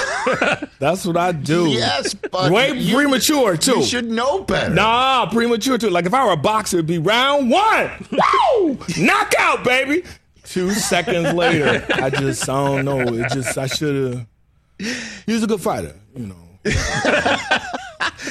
[0.80, 1.70] That's what I do.
[1.70, 3.80] yes, but way you- premature too.
[3.80, 4.74] You should know better.
[4.74, 5.90] Nah, premature too.
[5.90, 7.66] Like if I were a boxer, it'd be round one.
[8.12, 8.77] Woo!
[8.97, 10.03] Knockout, baby.
[10.43, 13.01] Two seconds later, I just I don't know.
[13.01, 14.25] It just I should have.
[15.25, 16.36] He was a good fighter, you know.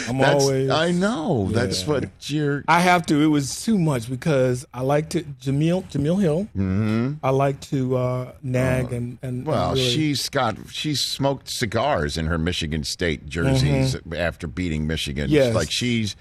[0.09, 0.71] I'm That's, always.
[0.71, 1.49] I know.
[1.51, 2.65] That's what you're.
[2.69, 3.21] I have to.
[3.21, 6.43] It was too much because I like to Jemele Jemele Hill.
[6.57, 7.15] Mm-hmm.
[7.23, 12.17] I like to uh, nag and and Well, and really- she's got she's smoked cigars
[12.17, 15.27] in her Michigan State jerseys after beating Michigan.
[15.27, 15.35] Mm-hmm.
[15.35, 15.55] Yes.
[15.55, 16.15] like she's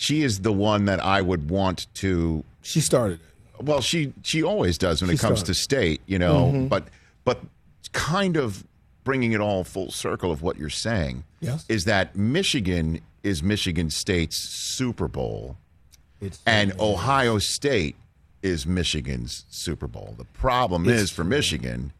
[0.00, 3.64] she is the one that I would want to she started it.
[3.64, 5.46] Well, she she always does when She it comes started.
[5.46, 6.52] to state, you know.
[6.52, 6.66] Mm-hmm.
[6.68, 6.86] But
[7.24, 7.40] but
[7.92, 8.64] kind of
[9.02, 11.64] bringing it all full circle of what you're saying Yes.
[11.68, 15.56] is that Michigan is Michigan State's Super Bowl,
[16.20, 17.96] It's and Ohio State
[18.42, 20.14] is Michigan's Super Bowl.
[20.16, 21.92] The problem is for Michigan,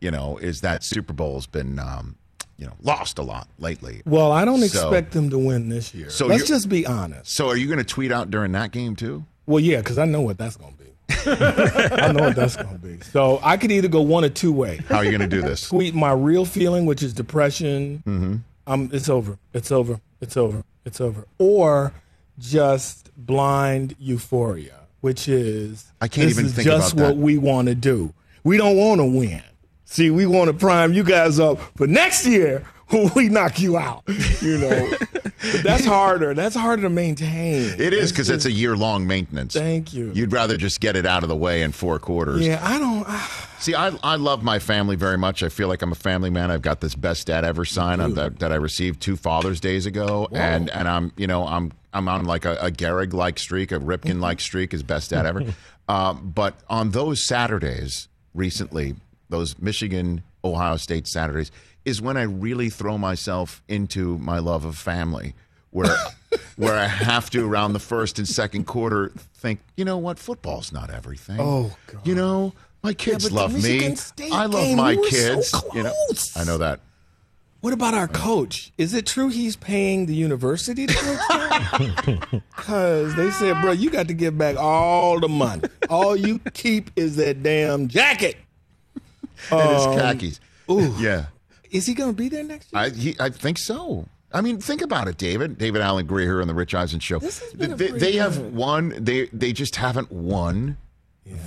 [0.00, 2.14] you know, is that Super Bowl's been um,
[2.62, 4.02] you know lost a lot lately.
[4.06, 6.10] well, I don't So- expect them to win this year.
[6.10, 7.28] So Let's just be honest.
[7.32, 9.24] So are you going to tweet out during that game too?
[9.46, 10.90] Well, yeah, because I know what that's going to be.
[11.26, 13.00] I know what that's going to be.
[13.00, 14.78] So I could either go one or two way.
[14.88, 15.68] How are you going to do this?
[15.68, 17.98] Tweet my real feeling, which is depression.
[18.06, 18.36] Mm-hmm.
[18.68, 19.38] Um, it's over.
[19.52, 20.00] It's over.
[20.20, 20.62] It's over.
[20.84, 21.26] It's over.
[21.38, 21.92] Or
[22.38, 27.66] just blind euphoria, which is I can't this even is think just what we want
[27.68, 28.14] to do.
[28.44, 29.42] We don't want to win.
[29.92, 33.76] See, we want to prime you guys up for next year when we knock you
[33.76, 34.02] out.
[34.40, 34.90] You know,
[35.62, 36.32] that's harder.
[36.32, 37.78] That's harder to maintain.
[37.78, 39.52] It is because it's a year long maintenance.
[39.52, 40.10] Thank you.
[40.14, 42.40] You'd rather just get it out of the way in four quarters.
[42.40, 43.04] Yeah, I don't.
[43.06, 45.42] ah, See, I, I love my family very much.
[45.42, 46.50] I feel like I'm a family man.
[46.50, 49.84] I've got this best dad ever sign on that, that I received two Father's Days
[49.84, 53.72] ago, and and I'm you know I'm I'm on like a, a Gehrig like streak,
[53.72, 55.44] a Ripken like streak, as best dad ever.
[55.86, 58.94] um, but on those Saturdays recently,
[59.32, 61.50] those Michigan Ohio State Saturdays
[61.84, 65.34] is when I really throw myself into my love of family,
[65.70, 65.96] where
[66.56, 70.72] where I have to around the first and second quarter think, you know what, football's
[70.72, 71.40] not everything.
[71.40, 72.06] Oh, God.
[72.06, 73.94] You know, my kids the love me.
[73.96, 75.10] State I love game, my we were
[75.42, 75.64] so kids.
[75.74, 75.94] you know.
[76.36, 76.80] I know that.
[77.62, 78.72] What about our coach?
[78.76, 82.42] Is it true he's paying the university to coach?
[82.56, 85.62] Because they said, bro, you got to give back all the money.
[85.88, 88.36] All you keep is that damn jacket.
[89.50, 90.40] And his khakis.
[90.70, 90.94] Ooh.
[90.98, 91.26] Yeah,
[91.70, 92.82] Is he going to be there next year?
[92.82, 94.06] I he, I think so.
[94.34, 95.58] I mean, think about it, David.
[95.58, 97.18] David Alan Grier here on the Rich Eisen show.
[97.18, 98.94] This has been they, they have won.
[98.98, 100.76] They they just haven't won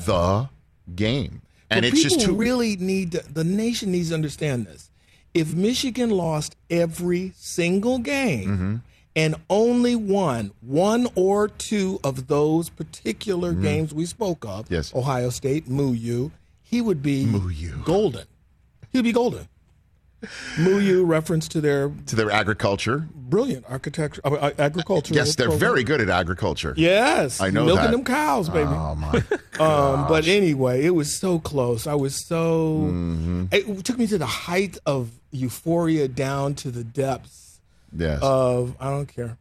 [0.06, 0.50] the
[0.96, 2.36] game, and But it's just too.
[2.36, 4.92] really need to, the nation needs to understand this.
[5.34, 8.76] If Michigan lost every single game Mm-hmm.
[9.16, 14.70] and only won one or two of those particular games we spoke of.
[14.70, 14.94] Yes.
[14.94, 16.32] Ohio State, MooU,
[16.76, 17.84] he would be MooU.
[17.86, 18.26] golden.
[18.92, 19.48] He would be golden.
[20.58, 23.08] MooU reference to their to their agriculture.
[23.16, 25.14] brilliant architecture, uh, uh, agriculture.
[25.14, 26.74] Yes, they're very good at agriculture.
[26.76, 27.92] Yes, I know milking that.
[27.92, 28.70] them cows, baby.
[28.70, 29.24] Oh my!
[29.58, 31.88] Um, but anyway, it was so close.
[31.88, 32.80] I was so.
[32.92, 33.46] Mm-hmm.
[33.54, 37.62] It took me to the height of euphoria, down to the depths
[37.96, 38.20] Yes.
[38.22, 39.38] of I don't care.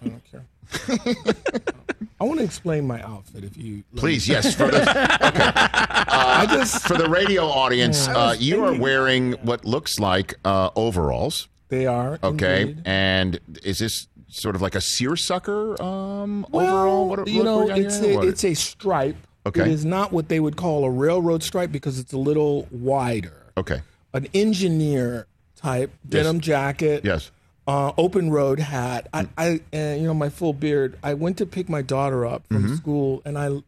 [0.00, 0.44] I don't care.
[2.20, 3.84] I want to explain my outfit if you me.
[3.96, 4.54] Please, yes.
[4.54, 9.98] For the, I just for the radio audience, was uh, you are wearing what looks
[9.98, 11.48] like uh, overalls.
[11.68, 12.82] they are Okay, indeed.
[12.84, 17.08] and is this sort of like a seersucker um, Well, overall?
[17.08, 19.16] What, you what know, it's a What- it's a stripe.
[19.44, 19.62] Okay.
[19.62, 23.34] It is not what they would call a railroad stripe because it's a little wider.
[23.56, 23.80] okay.
[24.14, 27.02] An engineer type denim jacket.
[27.04, 27.30] Yes.
[27.66, 29.08] Uh, open road hat.
[29.12, 30.98] I, I and you know, my full beard.
[31.02, 32.74] I went to pick my daughter up from Mm-hmm.
[32.76, 33.62] school, and I,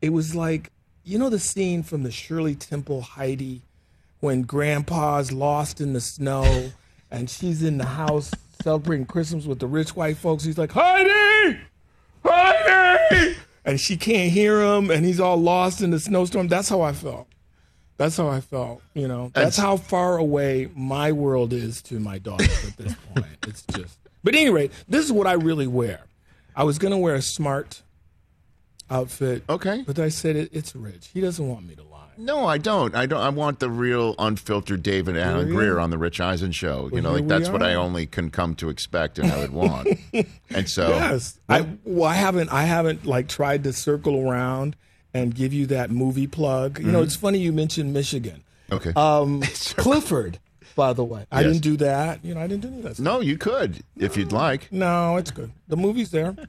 [0.00, 0.70] it was like,
[1.04, 3.62] you know, the scene from the Shirley Temple Heidi,
[4.20, 6.72] when Grandpa's lost in the snow,
[7.10, 8.30] and she's in the house
[8.62, 10.44] celebrating Christmas with the rich white folks.
[10.44, 11.58] He's like, Heidi,
[12.24, 16.48] Heidi, and she can't hear him, and he's all lost in the snowstorm.
[16.48, 17.26] That's how I felt.
[18.02, 18.82] That's how I felt.
[18.94, 23.26] You know, that's how far away my world is to my daughter at this point.
[23.46, 23.96] It's just.
[24.24, 26.00] But anyway, this is what I really wear.
[26.56, 27.82] I was gonna wear a smart
[28.90, 29.44] outfit.
[29.48, 29.84] Okay.
[29.86, 31.10] But I said it, it's rich.
[31.14, 32.10] He doesn't want me to lie.
[32.18, 32.92] No, I don't.
[32.96, 33.20] I don't.
[33.20, 36.90] I want the real, unfiltered David Alan you Grier on the Rich Eisen show.
[36.92, 39.52] You know, like that's we what I only can come to expect and I would
[39.52, 39.88] want.
[40.50, 41.38] and so, Yes.
[41.48, 42.52] I well, I haven't.
[42.52, 44.74] I haven't like tried to circle around
[45.14, 46.78] and give you that movie plug.
[46.78, 46.92] You Mm-hmm.
[46.92, 48.42] know, it's funny you mentioned Michigan.
[48.70, 48.92] okay.
[48.96, 49.40] Um,
[49.76, 50.38] Clifford,
[50.74, 51.26] by the way.
[51.30, 52.24] I didn't do that.
[52.24, 52.94] You know, I didn't do any of that.
[52.94, 53.04] Stuff.
[53.04, 54.70] no, you could if you'd like.
[54.72, 55.52] No, it's good.
[55.68, 56.34] The movie's there.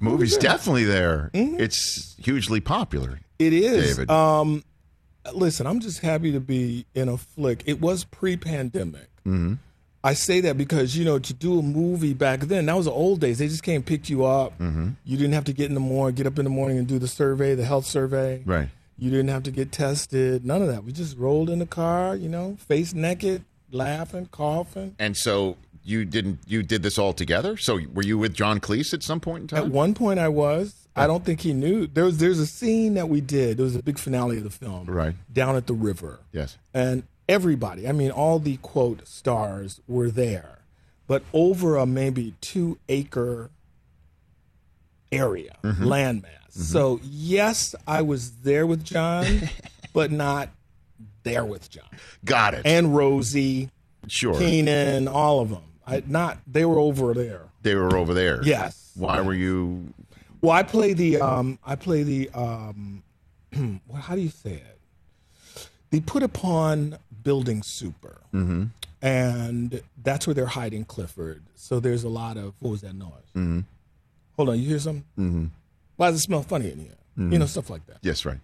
[0.00, 1.30] Movie's definitely there.
[1.32, 1.60] Mm-hmm.
[1.60, 3.20] It's hugely popular.
[3.38, 3.96] It is.
[3.96, 4.10] David.
[4.10, 4.64] Um,
[5.32, 7.62] listen, I'm just happy to be in a flick.
[7.66, 9.08] It was pre-pandemic.
[9.24, 9.54] Mm-hmm.
[10.04, 12.92] I say that because you know to do a movie back then, that was the
[12.92, 13.38] old days.
[13.38, 14.58] They just came picked you up.
[14.58, 14.90] Mm-hmm.
[15.04, 16.98] You didn't have to get in the morning, get up in the morning and do
[16.98, 18.42] the survey, the health survey.
[18.44, 18.68] Right.
[18.98, 20.44] You didn't have to get tested.
[20.44, 20.84] None of that.
[20.84, 24.96] We just rolled in the car, you know, face naked, laughing, coughing.
[24.98, 26.40] And so you didn't.
[26.46, 27.56] You did this all together.
[27.56, 29.66] So were you with John Cleese at some point in time?
[29.66, 30.74] At one point, I was.
[30.94, 31.86] I don't think he knew.
[31.86, 33.56] There was there's a scene that we did.
[33.56, 34.86] There was a big finale of the film.
[34.86, 35.14] Right.
[35.32, 36.20] Down at the river.
[36.32, 36.58] Yes.
[36.74, 40.58] and everybody i mean all the quote stars were there
[41.06, 43.50] but over a maybe two acre
[45.12, 46.24] area, landmass.
[46.50, 49.50] So yes, I was there with John,
[49.92, 50.48] but not
[51.22, 51.84] there with John
[52.24, 52.62] Got it.
[52.64, 53.70] and Rosie,
[54.08, 54.34] sure.
[54.34, 55.62] Keenan, all of them.
[55.86, 57.42] I not they were over there.
[57.62, 58.42] They were over there.
[58.42, 58.92] Yes.
[58.94, 59.92] Why were you?
[60.40, 63.02] Well, I play the um, I play the um,
[63.86, 65.68] well, how do you say it?
[65.90, 68.64] They put upon building super, mm-hmm.
[69.00, 71.42] and that's where they're hiding Clifford.
[71.54, 73.10] So there's a lot of what was that noise?
[73.34, 73.60] Mm-hmm.
[74.36, 75.04] Hold on, you hear something?
[75.18, 75.46] Mm-hmm.
[75.96, 76.96] Why does it smell funny in here?
[77.16, 77.98] You know, stuff like that.
[78.00, 78.40] Yes, right.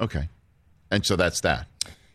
[0.00, 0.30] Okay.
[0.90, 1.66] And so that's that.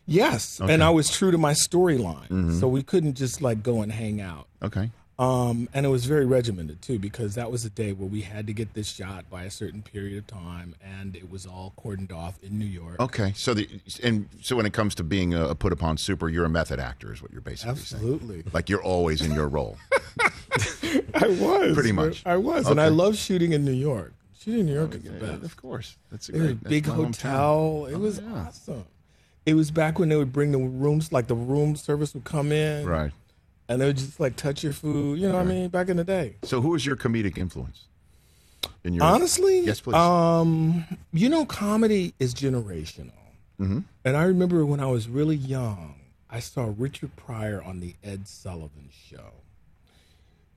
[0.06, 3.92] Yes, and I was true to my storyline, so we couldn't just like go and
[3.92, 4.48] hang out.
[4.62, 4.90] Okay.
[5.18, 8.46] Um, and it was very regimented too, because that was a day where we had
[8.46, 12.12] to get this shot by a certain period of time, and it was all cordoned
[12.12, 12.98] off in New York.
[12.98, 13.32] Okay.
[13.36, 13.68] So the
[14.02, 17.12] and so when it comes to being a, put upon super, you're a method actor,
[17.12, 18.02] is what you're basically saying.
[18.02, 19.76] Absolutely, Like you're always in your role.
[21.14, 22.22] I was Pretty much.
[22.26, 24.12] I was, and I love shooting in New York.
[24.40, 25.42] Shooting in New York is the best.
[25.44, 25.96] of course.
[26.10, 26.68] That's a It was a great.
[26.70, 27.86] big hotel.
[27.88, 28.46] It was yeah.
[28.46, 28.84] awesome.
[29.46, 32.50] It was back when they would bring the rooms, like the room service would come
[32.52, 33.12] in, Right.
[33.72, 35.18] And they would just like touch your food.
[35.18, 35.68] You know what I mean?
[35.68, 36.36] Back in the day.
[36.44, 37.84] So who was your comedic influence?
[38.84, 39.94] In your Honestly, Yes, please.
[39.94, 43.10] Um, you know, comedy is generational.
[43.60, 43.80] Mm-hmm.
[44.04, 45.94] And I remember when I was really young,
[46.30, 49.32] I saw Richard Pryor on the Ed Sullivan Show.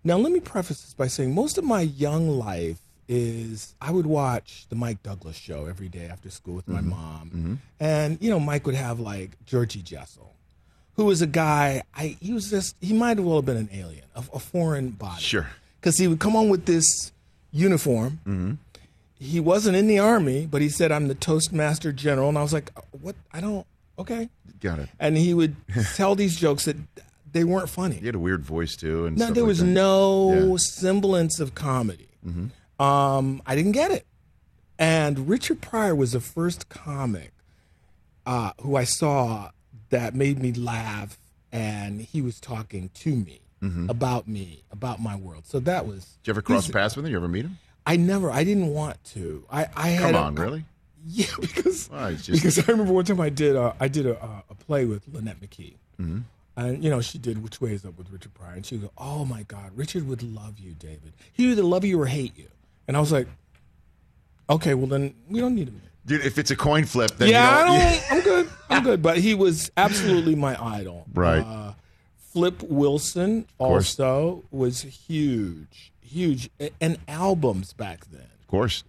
[0.03, 4.05] Now, let me preface this by saying most of my young life is I would
[4.05, 6.89] watch the Mike Douglas Show every day after school with my Mm-hmm.
[6.89, 10.34] mom, and you know, Mike would have like Georgie Jessel,
[10.95, 11.83] who was a guy.
[11.95, 14.89] I he was just he might as well have been an alien, a, a foreign
[14.91, 15.47] body Sure.
[15.79, 17.11] because he would come on with this
[17.51, 18.19] uniform.
[18.25, 18.51] Mm-hmm.
[19.19, 22.53] He wasn't in the army, but he said, "I'm the Toastmaster General," and I was
[22.53, 22.71] like,
[23.01, 23.15] "What?
[23.31, 23.65] I don't."
[23.97, 24.27] Okay,
[24.59, 24.89] Got it.
[24.99, 25.55] and he would
[25.95, 26.75] tell these jokes that
[27.31, 27.95] they weren't funny.
[27.95, 29.65] He had a weird voice too, and No, there like was that.
[29.67, 30.57] no Yeah.
[30.57, 32.09] Semblance of comedy.
[32.27, 32.81] Mm-hmm.
[32.81, 34.05] Um, I didn't get it.
[34.77, 37.31] And Richard Pryor was the first comic
[38.25, 39.51] uh, who I saw
[39.95, 41.17] that made me laugh,
[41.51, 43.41] and he was talking to me
[43.89, 45.45] about me, about my world.
[45.47, 46.01] So that was.
[46.01, 46.21] Mm-hmm.
[46.23, 47.11] Did you ever cross paths with him?
[47.11, 47.57] You ever meet him?
[47.87, 48.29] I never.
[48.31, 49.43] I didn't want to.
[49.51, 49.67] I.
[49.75, 50.13] I had.
[50.13, 50.65] Come a- on, really?
[51.07, 54.07] Yeah, because Why, it's just- because I remember one time I did a, I did
[54.07, 56.19] a, uh, a play with Lonette McKee, Mm-hmm.
[56.57, 58.85] and you know she did Which Way Is Up with Richard Pryor, and she would
[58.85, 61.13] go, "Oh my God, Richard would love you, David.
[61.33, 62.47] He would either love you or hate you."
[62.87, 63.27] And I was like,
[64.49, 67.59] "Okay, well then we don't need him." Dude, if it's a coin flip, then yeah,
[67.61, 68.03] you don't, I.
[68.11, 68.49] I'm good.
[68.69, 69.01] I'm good.
[69.01, 71.05] But he was absolutely my idol.
[71.13, 71.39] Right.
[71.41, 71.73] Uh,
[72.31, 76.49] Flip Wilson also was huge, huge,
[76.81, 78.83] and albums back then Of course.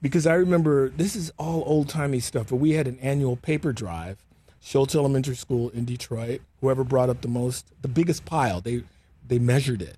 [0.00, 3.72] because I remember this is all old timey stuff, but we had an annual paper
[3.72, 4.18] drive,
[4.60, 6.42] Schultz Elementary School in Detroit.
[6.60, 8.84] Whoever brought up the most, the biggest pile, they
[9.26, 9.96] they measured it.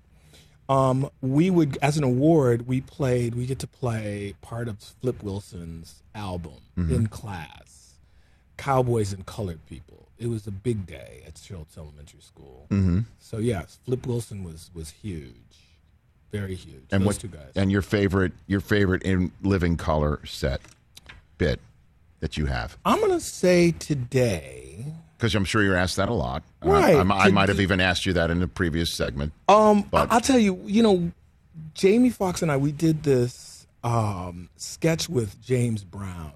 [0.67, 3.35] Um, we would, as an award, we played.
[3.35, 7.93] We get to play part of Flip Wilson's album in class,
[8.57, 10.07] Cowboys and Colored People.
[10.17, 12.67] It was a big day at Schultz Elementary School.
[12.69, 13.01] Mm-hmm.
[13.19, 15.33] So yes, Flip Wilson was was huge,
[16.31, 16.85] very huge.
[16.91, 17.19] And Those what?
[17.19, 17.51] two guys.
[17.55, 20.61] And your favorite, your favorite in living color set
[21.37, 21.59] bit
[22.21, 24.85] that you have, I'm gonna say today.
[25.25, 26.43] Because I'm sure you're asked that a lot.
[26.63, 26.95] Uh, Right.
[26.95, 29.33] I'm- I, might have even asked you that in a previous segment.
[29.47, 31.11] Um, But- I'll tell you, you know,
[31.73, 36.33] Jamie Foxx and I, we did this um, sketch with James Brown,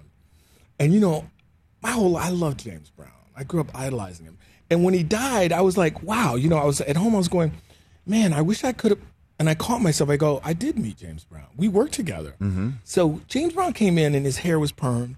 [0.78, 1.28] and you know,
[1.82, 3.10] my whole I love James Brown.
[3.36, 4.38] I grew up idolizing him,
[4.70, 6.34] and when he died, I was like, wow.
[6.36, 7.14] You know, I was at home.
[7.14, 7.52] I was going,
[8.06, 9.00] man, I wish I could have.
[9.38, 10.10] And I caught myself.
[10.10, 11.46] I go, I did meet James Brown.
[11.56, 12.34] We worked together.
[12.84, 15.16] So James Brown came in, and his hair was permed,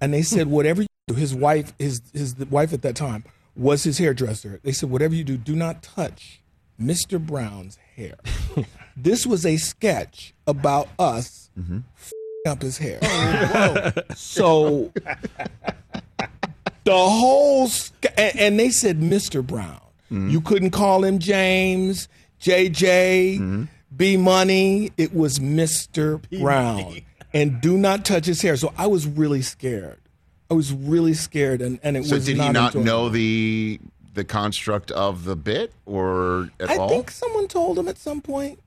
[0.00, 3.24] and they said, whatever his wife, his his wife at that time
[3.54, 4.58] was his hairdresser.
[4.62, 6.40] They said, whatever you do, do not touch
[6.80, 7.24] Mr.
[7.24, 8.14] Brown's hair.
[8.96, 12.98] this was a sketch about us f***ing up his hair.
[14.16, 14.90] so
[16.84, 19.46] the whole sk- and, and they said Mr.
[19.46, 19.80] Brown.
[20.10, 22.08] You couldn't call him James,
[22.40, 24.92] JJ, B Money.
[24.96, 26.22] It was Mr.
[26.40, 27.00] Brown.
[27.32, 28.56] And do not touch his hair.
[28.56, 29.98] So I was really scared.
[30.50, 32.84] I was really scared, and, and it So was So did not he not enjoyable.
[32.84, 33.80] know the
[34.12, 36.86] the construct of the bit or at I all?
[36.86, 38.60] I think someone told him at some point,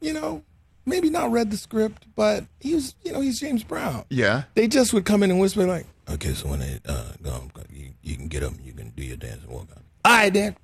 [0.00, 0.42] you know,
[0.84, 4.04] maybe not read the script, but he was, you know, he's James Brown.
[4.10, 4.44] yeah.
[4.54, 7.42] They just would come in and whisper like, "Okay, so when they uh, go,
[7.72, 10.32] you, you can get up, you can do your dance and walk out." All right,
[10.32, 10.56] then,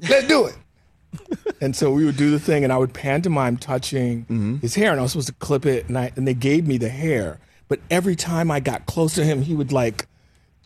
[0.00, 0.56] let's do it.
[1.60, 4.98] and so we would do the thing, and I would pantomime touching his hair, and
[5.00, 7.38] I was supposed to clip it, and I and they gave me the hair,
[7.68, 10.06] but every time I got close to him, he would like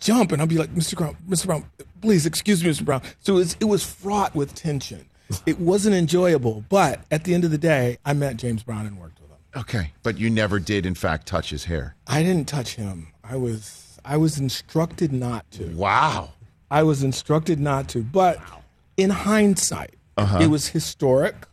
[0.00, 0.96] jump, and I'd be like, "Mr.
[0.96, 1.46] Brown, Mr.
[1.46, 1.64] Brown,
[2.00, 2.84] please excuse me, Mr.
[2.84, 5.06] Brown." So it was it was fraught with tension.
[5.44, 8.98] It wasn't enjoyable, but at the end of the day, I met James Brown and
[8.98, 9.36] worked with him.
[9.56, 11.94] Okay, but you never did, in fact, touch his hair.
[12.06, 13.08] I didn't touch him.
[13.22, 15.66] I was I was instructed not to.
[15.74, 16.30] Wow.
[16.70, 18.02] I was instructed not to.
[18.02, 18.38] But
[18.96, 20.38] in hindsight, Uh-huh.
[20.40, 21.46] it was historic.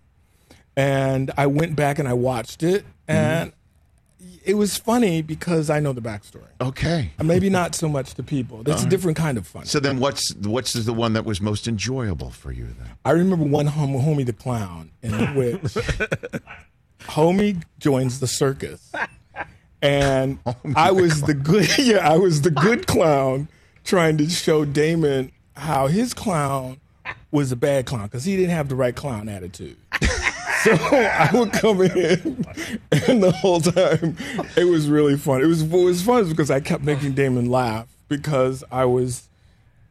[0.77, 2.85] And I went back and I watched it.
[3.07, 3.51] And
[4.45, 6.43] it was funny because I know the backstory.
[6.61, 7.11] Okay.
[7.21, 8.61] Maybe not so much to people.
[8.63, 9.65] That's a different kind of fun.
[9.65, 12.91] So then, what's what's the one that was most enjoyable for you then?
[13.03, 15.61] I remember one hom- homie the clown in which
[17.01, 18.91] homie joins the circus,
[19.81, 20.37] and
[20.75, 23.49] I was the good yeah I was the good clown
[23.83, 26.79] trying to show Damon how his clown
[27.31, 29.77] was a bad clown because he didn't have the right clown attitude.
[30.63, 32.45] So I would come in,
[33.07, 34.17] and the whole time
[34.55, 35.41] it was really fun.
[35.41, 39.27] It was what was fun is because I kept making Damon laugh because I was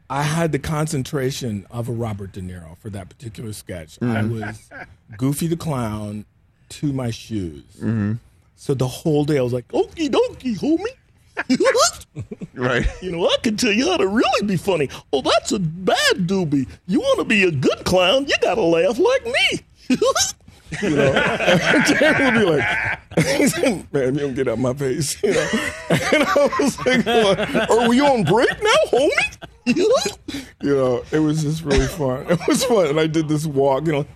[0.08, 3.98] I had the concentration of a Robert De Niro for that particular sketch.
[4.00, 4.40] I mm.
[4.40, 4.70] was
[5.16, 6.24] Goofy the clown
[6.70, 7.64] to my shoes.
[7.76, 8.14] Mm-hmm.
[8.56, 10.84] So the whole day I was like, "Okie dokie, homie."
[12.54, 12.86] Right.
[13.02, 14.88] You know, I can tell you how to really be funny.
[15.12, 16.68] Oh, that's a bad doobie.
[16.86, 19.60] You want to be a good clown, you got to laugh like me.
[20.82, 25.22] you know, and Jerry would be like, man, you don't get out my face.
[25.22, 25.48] You know?
[25.90, 27.70] And I was like, "What?
[27.70, 29.48] are we on break now, homie?
[29.66, 32.26] you know, it was just really fun.
[32.30, 32.88] It was fun.
[32.88, 34.06] And I did this walk, you know.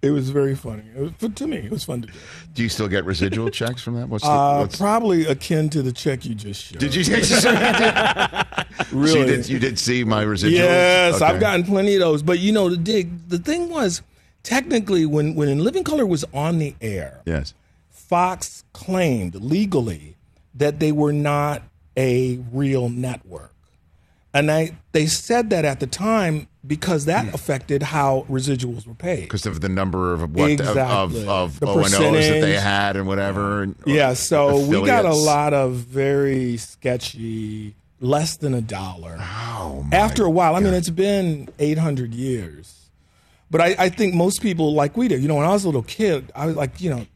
[0.00, 0.84] It was very funny.
[0.96, 2.12] It was, but to me, it was fun to do.
[2.54, 4.08] Do you still get residual checks from that?
[4.08, 6.78] What's the, Uh, what's, probably akin to the check you just showed.
[6.78, 7.02] did you?
[7.12, 7.22] really?
[9.10, 10.60] so you did you did see my residual?
[10.60, 12.22] Yes, I've gotten plenty of those.
[12.22, 13.28] But you know, the dig.
[13.28, 14.02] The thing was,
[14.44, 17.54] technically, when when In Living Color was on the air, Yes.
[17.90, 20.16] Fox claimed legally
[20.54, 21.62] that they were not
[21.96, 23.52] a real network,
[24.32, 29.22] and I they said that at the time because that affected how residuals were paid.
[29.22, 30.82] Because of the number of what Exactly.
[30.82, 33.62] of of, The of O and O's that they had and whatever.
[33.62, 39.16] and- Yeah, so we got a lot of very sketchy, less than a dollar.
[39.20, 42.74] Oh, After a while, I mean, it's been 800 years.
[43.50, 45.68] But I, I think most people, like we did, you know, when I was a
[45.68, 47.06] little kid, I was like, you know,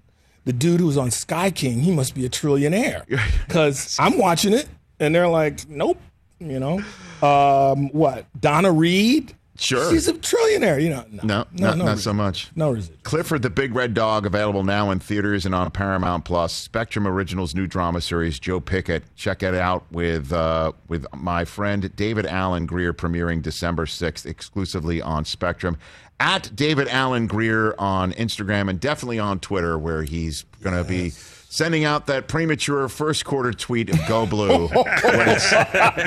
[0.47, 3.05] the dude who was on Sky King, he must be a trillionaire.
[3.47, 4.67] Because I'm watching it,
[4.99, 5.99] and they're like, nope,
[6.41, 6.83] you know.
[7.23, 8.25] Um, what?
[8.41, 9.35] Donna Reed?
[9.59, 9.91] Sure.
[9.93, 11.05] She's a trillionaire, you know.
[11.11, 12.51] No, No, not, not so much.
[12.57, 12.99] No residual.
[13.03, 16.53] Clifford the Big Red Dog available now in theaters and on Paramount Plus.
[16.55, 19.05] Spectrum Originals new drama series Joe Pickett.
[19.15, 25.03] Check it out with uh, with my friend David Alan Grier premiering December 6th exclusively
[25.03, 25.77] on Spectrum.
[26.19, 31.11] At David Alan Grier on Instagram and definitely on Twitter where he's going to be
[31.11, 35.53] sending out that premature first quarter tweet of Go Blue when it's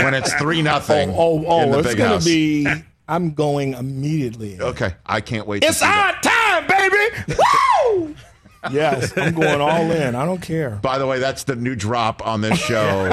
[0.02, 2.66] when it's 3 nothing Oh, oh, in the it's going to be,
[3.08, 4.60] I'm going immediately.
[4.60, 7.36] Okay, I can't wait It's our time, baby.
[7.93, 8.16] Woo!
[8.72, 10.16] yes, I'm going all in.
[10.16, 10.72] I don't care.
[10.72, 13.10] By the way, that's the new drop on this show.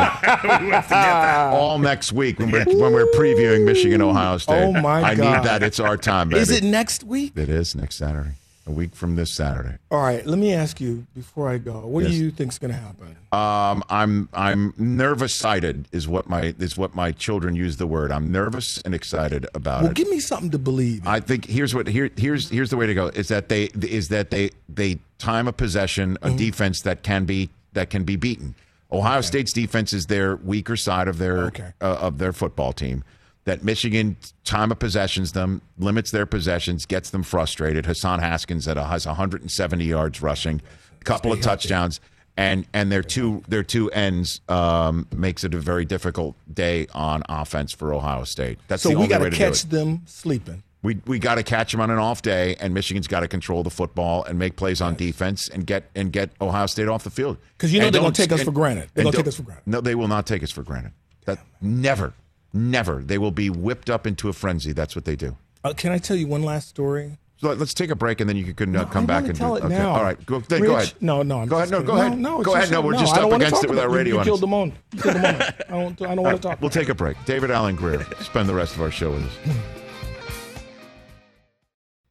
[1.52, 4.62] All next week when we're when we're previewing Michigan Ohio State.
[4.62, 5.04] Oh, my god.
[5.04, 5.36] I God.
[5.36, 5.62] need that.
[5.62, 6.40] It's our time, baby.
[6.40, 7.36] Is it next week?
[7.36, 8.30] It is next Saturday.
[8.64, 9.76] A week from this Saturday.
[9.90, 11.80] All right, let me ask you before I go.
[11.80, 12.12] What Yes.
[12.12, 13.16] do you think's going to happen?
[13.32, 18.12] Um, I'm I'm nervous sighted is what my is what my children use the word.
[18.12, 19.96] I'm nervous and excited about well, it.
[19.96, 21.00] give me something to believe.
[21.00, 21.08] in.
[21.08, 24.10] I think here's what here here's here's the way to go is that they is
[24.10, 26.34] that they they time a possession Mm-hmm.
[26.34, 28.54] a defense that can be that can be beaten.
[28.92, 31.72] Ohio State's defense is their weaker side of their Okay.
[31.80, 33.02] uh, of their football team.
[33.44, 37.86] That Michigan time of possessions them limits their possessions, gets them frustrated.
[37.86, 40.62] Hassan Haskins at a, has 170 yards rushing,
[41.00, 42.00] a couple of touchdowns,
[42.36, 47.24] and and their two their two ends um, makes it a very difficult day on
[47.28, 48.58] offense for Ohio State.
[48.68, 50.62] That's so the we got to to catch them sleeping.
[50.82, 53.62] We we got to catch them on an off day, and Michigan's got to control
[53.62, 57.10] the football and make plays on defense and get and get Ohio State off the
[57.10, 57.38] field.
[57.56, 58.88] Because you know And they're gonna take us and- for granted.
[58.94, 59.66] They're gonna take us for granted.
[59.66, 60.92] No, they will not take us for granted.
[61.24, 62.14] That never,
[62.52, 63.02] never.
[63.02, 64.72] They will be whipped up into a frenzy.
[64.72, 65.36] That's what they do.
[65.64, 67.18] Uh, can I tell you one last story?
[67.36, 69.34] So let- let's take a break, and then you can uh, come I back and
[69.34, 69.76] tell do it okay.
[69.76, 69.90] now.
[69.90, 70.92] All right, go, then Rich, go ahead.
[71.00, 71.70] No, no, I'm go ahead.
[71.70, 71.86] No, kidding.
[71.94, 72.18] go ahead.
[72.18, 72.70] No, it's go ahead.
[72.70, 74.14] No, we're just up against it with our radio.
[74.14, 74.40] You, you killed audience.
[74.40, 74.74] the moment.
[75.00, 75.42] Killed the moment.
[75.68, 76.02] I don't.
[76.02, 76.60] I don't want to talk.
[76.60, 77.16] We'll take a break.
[77.24, 78.04] David Alan Grier.
[78.20, 79.56] Spend the rest of our show with us.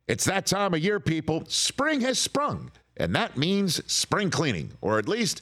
[0.07, 1.45] It's that time of year, people.
[1.47, 5.41] Spring has sprung, and that means spring cleaning, or at least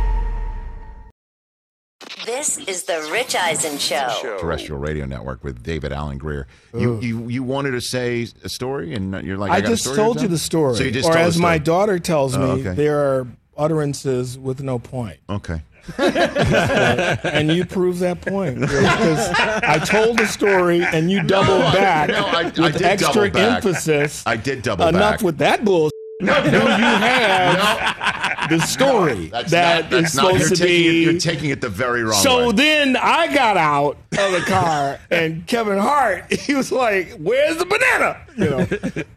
[2.31, 4.37] This is the Rich Eisen Show.
[4.39, 6.47] Terrestrial Radio Network with David Alan Grier.
[6.73, 9.71] You, you you wanted to say a story, and you're like, I, I got a
[9.73, 10.75] just story told you the story.
[10.77, 12.73] So you just or told as the my daughter tells oh, me, Oh, okay.
[12.73, 13.27] there are
[13.57, 15.19] utterances with no point.
[15.29, 15.61] Okay.
[15.97, 22.09] and you prove that point because I told the story and you doubled I- back
[22.11, 23.65] no, I- I with did extra double back.
[23.65, 24.23] emphasis.
[24.25, 25.21] I did double enough back.
[25.21, 26.00] with that bullshit.
[26.21, 30.55] No, no, you have the story That's that not, that's is not, supposed you're to
[30.55, 31.03] taking be.
[31.03, 32.21] It, you're taking it the very wrong way.
[32.21, 32.53] so way.
[32.53, 37.65] then I got out of the car and Kevin Hart, he was like, "Where's the
[37.65, 38.59] banana?" You know,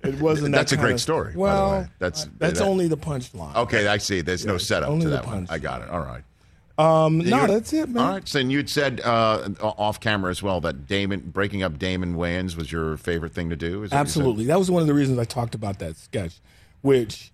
[0.03, 0.53] it wasn't.
[0.53, 1.87] That That's a great of- story, by the Well, way.
[1.99, 3.55] That's- that's that- only the punchline.
[3.57, 4.21] okay, I see.
[4.21, 5.47] There's no setup only to the that one.
[5.47, 5.51] punch.
[5.51, 5.91] I got it.
[5.91, 6.23] All right.
[6.77, 8.05] Um, no, You're- that's it, man.
[8.05, 8.29] All right.
[8.29, 12.57] So then you'd said uh, off camera as well that Damon breaking up Damon Wayans
[12.57, 13.85] was your favorite thing to do.
[13.85, 14.21] Is that what you said?
[14.21, 14.45] Absolutely.
[14.47, 16.33] That was one of the reasons I talked about that sketch,
[16.89, 17.33] which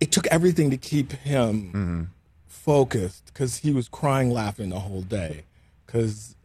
[0.00, 2.02] it took everything to keep him Mm-hmm.
[2.46, 5.44] focused because he was crying, laughing the whole day
[5.84, 6.36] because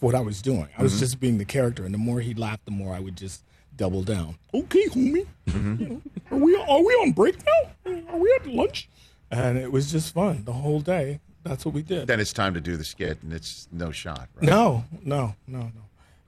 [0.00, 0.62] what I was doing.
[0.62, 0.82] I Mm-hmm.
[0.84, 3.42] was just being the character, and the more he laughed, the more I would just
[3.76, 4.36] double down.
[4.54, 5.82] Okay, homie, Mm-hmm.
[5.82, 7.92] You know, are we are we on break now?
[8.12, 8.88] Are we at lunch?
[9.30, 11.18] And it was just fun the whole day.
[11.42, 12.06] That's what we did.
[12.06, 14.28] Then it's time to do the skit, and it's no shot.
[14.36, 14.44] Right?
[14.44, 15.70] No, no, no, no.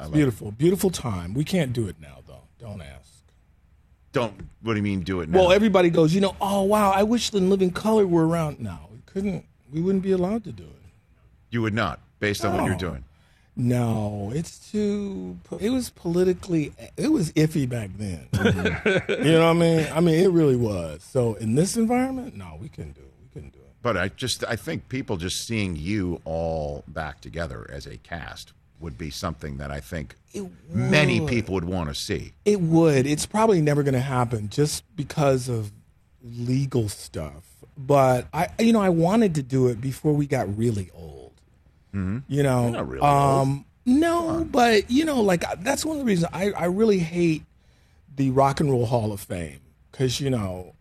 [0.00, 1.34] It's beautiful, beautiful time.
[1.34, 2.42] We can't do it now, though.
[2.58, 3.13] Don't ask.
[4.14, 4.32] Don't.
[4.62, 5.00] What do you mean?
[5.00, 5.38] Do it now?
[5.40, 8.60] Well, everybody goes, you know, oh wow, I wish the living color were around.
[8.60, 9.44] No, we couldn't.
[9.72, 10.82] We wouldn't be allowed to do it.
[11.50, 12.78] you would not, based on what you're No.
[12.78, 13.04] doing.
[13.56, 15.38] No, it's too.
[15.60, 16.72] It was politically.
[16.96, 18.26] It was iffy back then.
[19.08, 19.86] you know what I mean?
[19.92, 21.04] I mean, it really was.
[21.04, 23.12] So in this environment, no, we couldn't do it.
[23.22, 23.70] We couldn't do it.
[23.82, 28.52] But I just, I think people just seeing you all back together as a cast
[28.80, 30.16] would be something that I think
[30.68, 32.32] many people would want to see.
[32.44, 33.06] It would.
[33.06, 35.72] It's probably never going to happen just because of
[36.22, 37.44] legal stuff.
[37.76, 41.32] But I, you know, I wanted to do it before we got really old.
[41.92, 46.28] You know, not really um, no, but you know, like that's one of the reasons
[46.32, 47.44] I, I really hate
[48.16, 49.60] the Rock and Roll Hall of Fame
[49.92, 50.74] because you know,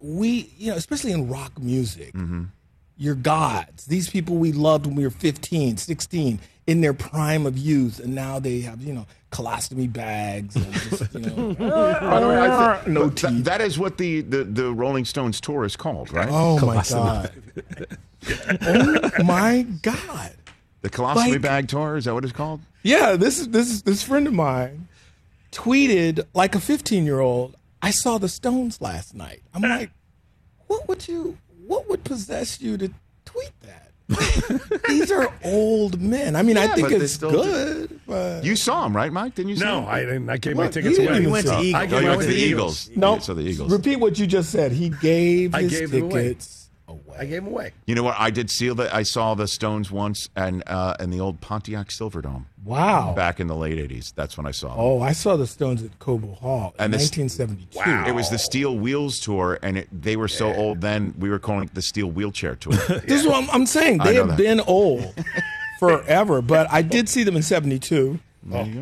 [0.00, 2.12] we, you know, especially in rock music,
[2.96, 3.86] you're gods.
[3.86, 8.14] These people we loved when we were 15, 16, in their prime of youth, and
[8.14, 12.80] now they have, you know, colostomy bags and just, you know, By the way, I
[12.84, 16.12] thi- no but th- that is what the, the, the Rolling Stones tour is called,
[16.12, 16.28] right?
[16.30, 17.32] Oh my god!
[18.62, 20.34] oh my god!
[20.82, 22.60] the Colostomy like- Bag Tour, is that what it's called?
[22.82, 24.88] Yeah, this is this this friend of mine
[25.50, 27.56] tweeted like a 15 year old.
[27.80, 29.40] I saw the Stones last night.
[29.54, 29.90] I'm like,
[30.66, 31.38] what would you?
[31.66, 32.90] What would possess you to
[33.24, 33.87] tweet that?
[34.88, 36.34] These are old men.
[36.34, 37.42] I mean, I think but they it's still do.
[37.42, 39.34] good, but You saw him, right, Mike?
[39.34, 39.88] Didn't you see No, him?
[39.88, 40.30] I didn't.
[40.30, 40.72] I gave my What?
[40.72, 41.20] tickets You didn't away.
[41.20, 41.82] even went to I Eagles.
[41.82, 42.90] gave Oh, you mine went to the Eagles.
[42.96, 43.12] no.
[43.14, 43.70] Yeah, so the Eagles.
[43.72, 44.72] Repeat what you just said.
[44.72, 46.22] He gave I his gave them away.
[46.28, 46.57] tickets
[46.88, 47.16] away.
[47.18, 47.72] I gave them away.
[47.86, 48.16] You know what?
[48.18, 48.94] I did see the.
[48.94, 53.14] I saw the Stones once, and uh, in the old Pontiac Silverdome Wow.
[53.14, 54.12] back in the late '80s.
[54.14, 54.76] That's when I saw them.
[54.78, 58.08] Oh, I saw the Stones at Cobo Hall in And this- 1972.
[58.10, 61.14] It was the Steel Wheels tour, and it, they were so old then.
[61.18, 62.72] We were calling it the Steel Wheelchair Tour.
[63.06, 63.98] This is what I'm, I'm saying.
[63.98, 64.36] They have that.
[64.38, 65.14] been old
[65.78, 68.18] forever, but I did see them in '72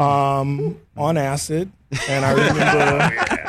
[0.01, 1.71] um, on acid,
[2.09, 3.43] and I remember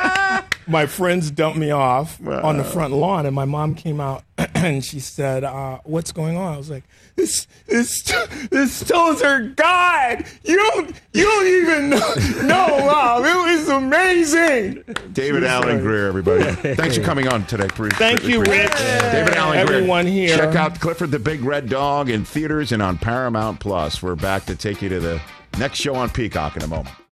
[0.68, 4.84] my friends dumped me off on the front lawn, and my mom came out and
[4.84, 6.84] she said, uh, "What's going on?" I was like,
[7.16, 8.02] "This, this,
[8.50, 10.24] this Stones are God.
[10.44, 12.14] You don't, you don't even know,
[12.46, 13.24] know Mom.
[13.24, 16.44] It was amazing." David Alan Grier, everybody.
[16.74, 17.68] Thanks for coming on today.
[17.68, 19.12] Pre- Thank pre- you, appreciate Rich.
[19.12, 19.76] David Alan Grier.
[19.78, 20.36] Everyone here.
[20.36, 24.02] Check out Clifford the Big Red Dog in theaters and on Paramount Plus.
[24.02, 25.20] We're back to take you to the
[25.58, 26.94] next show on Peacock in a moment.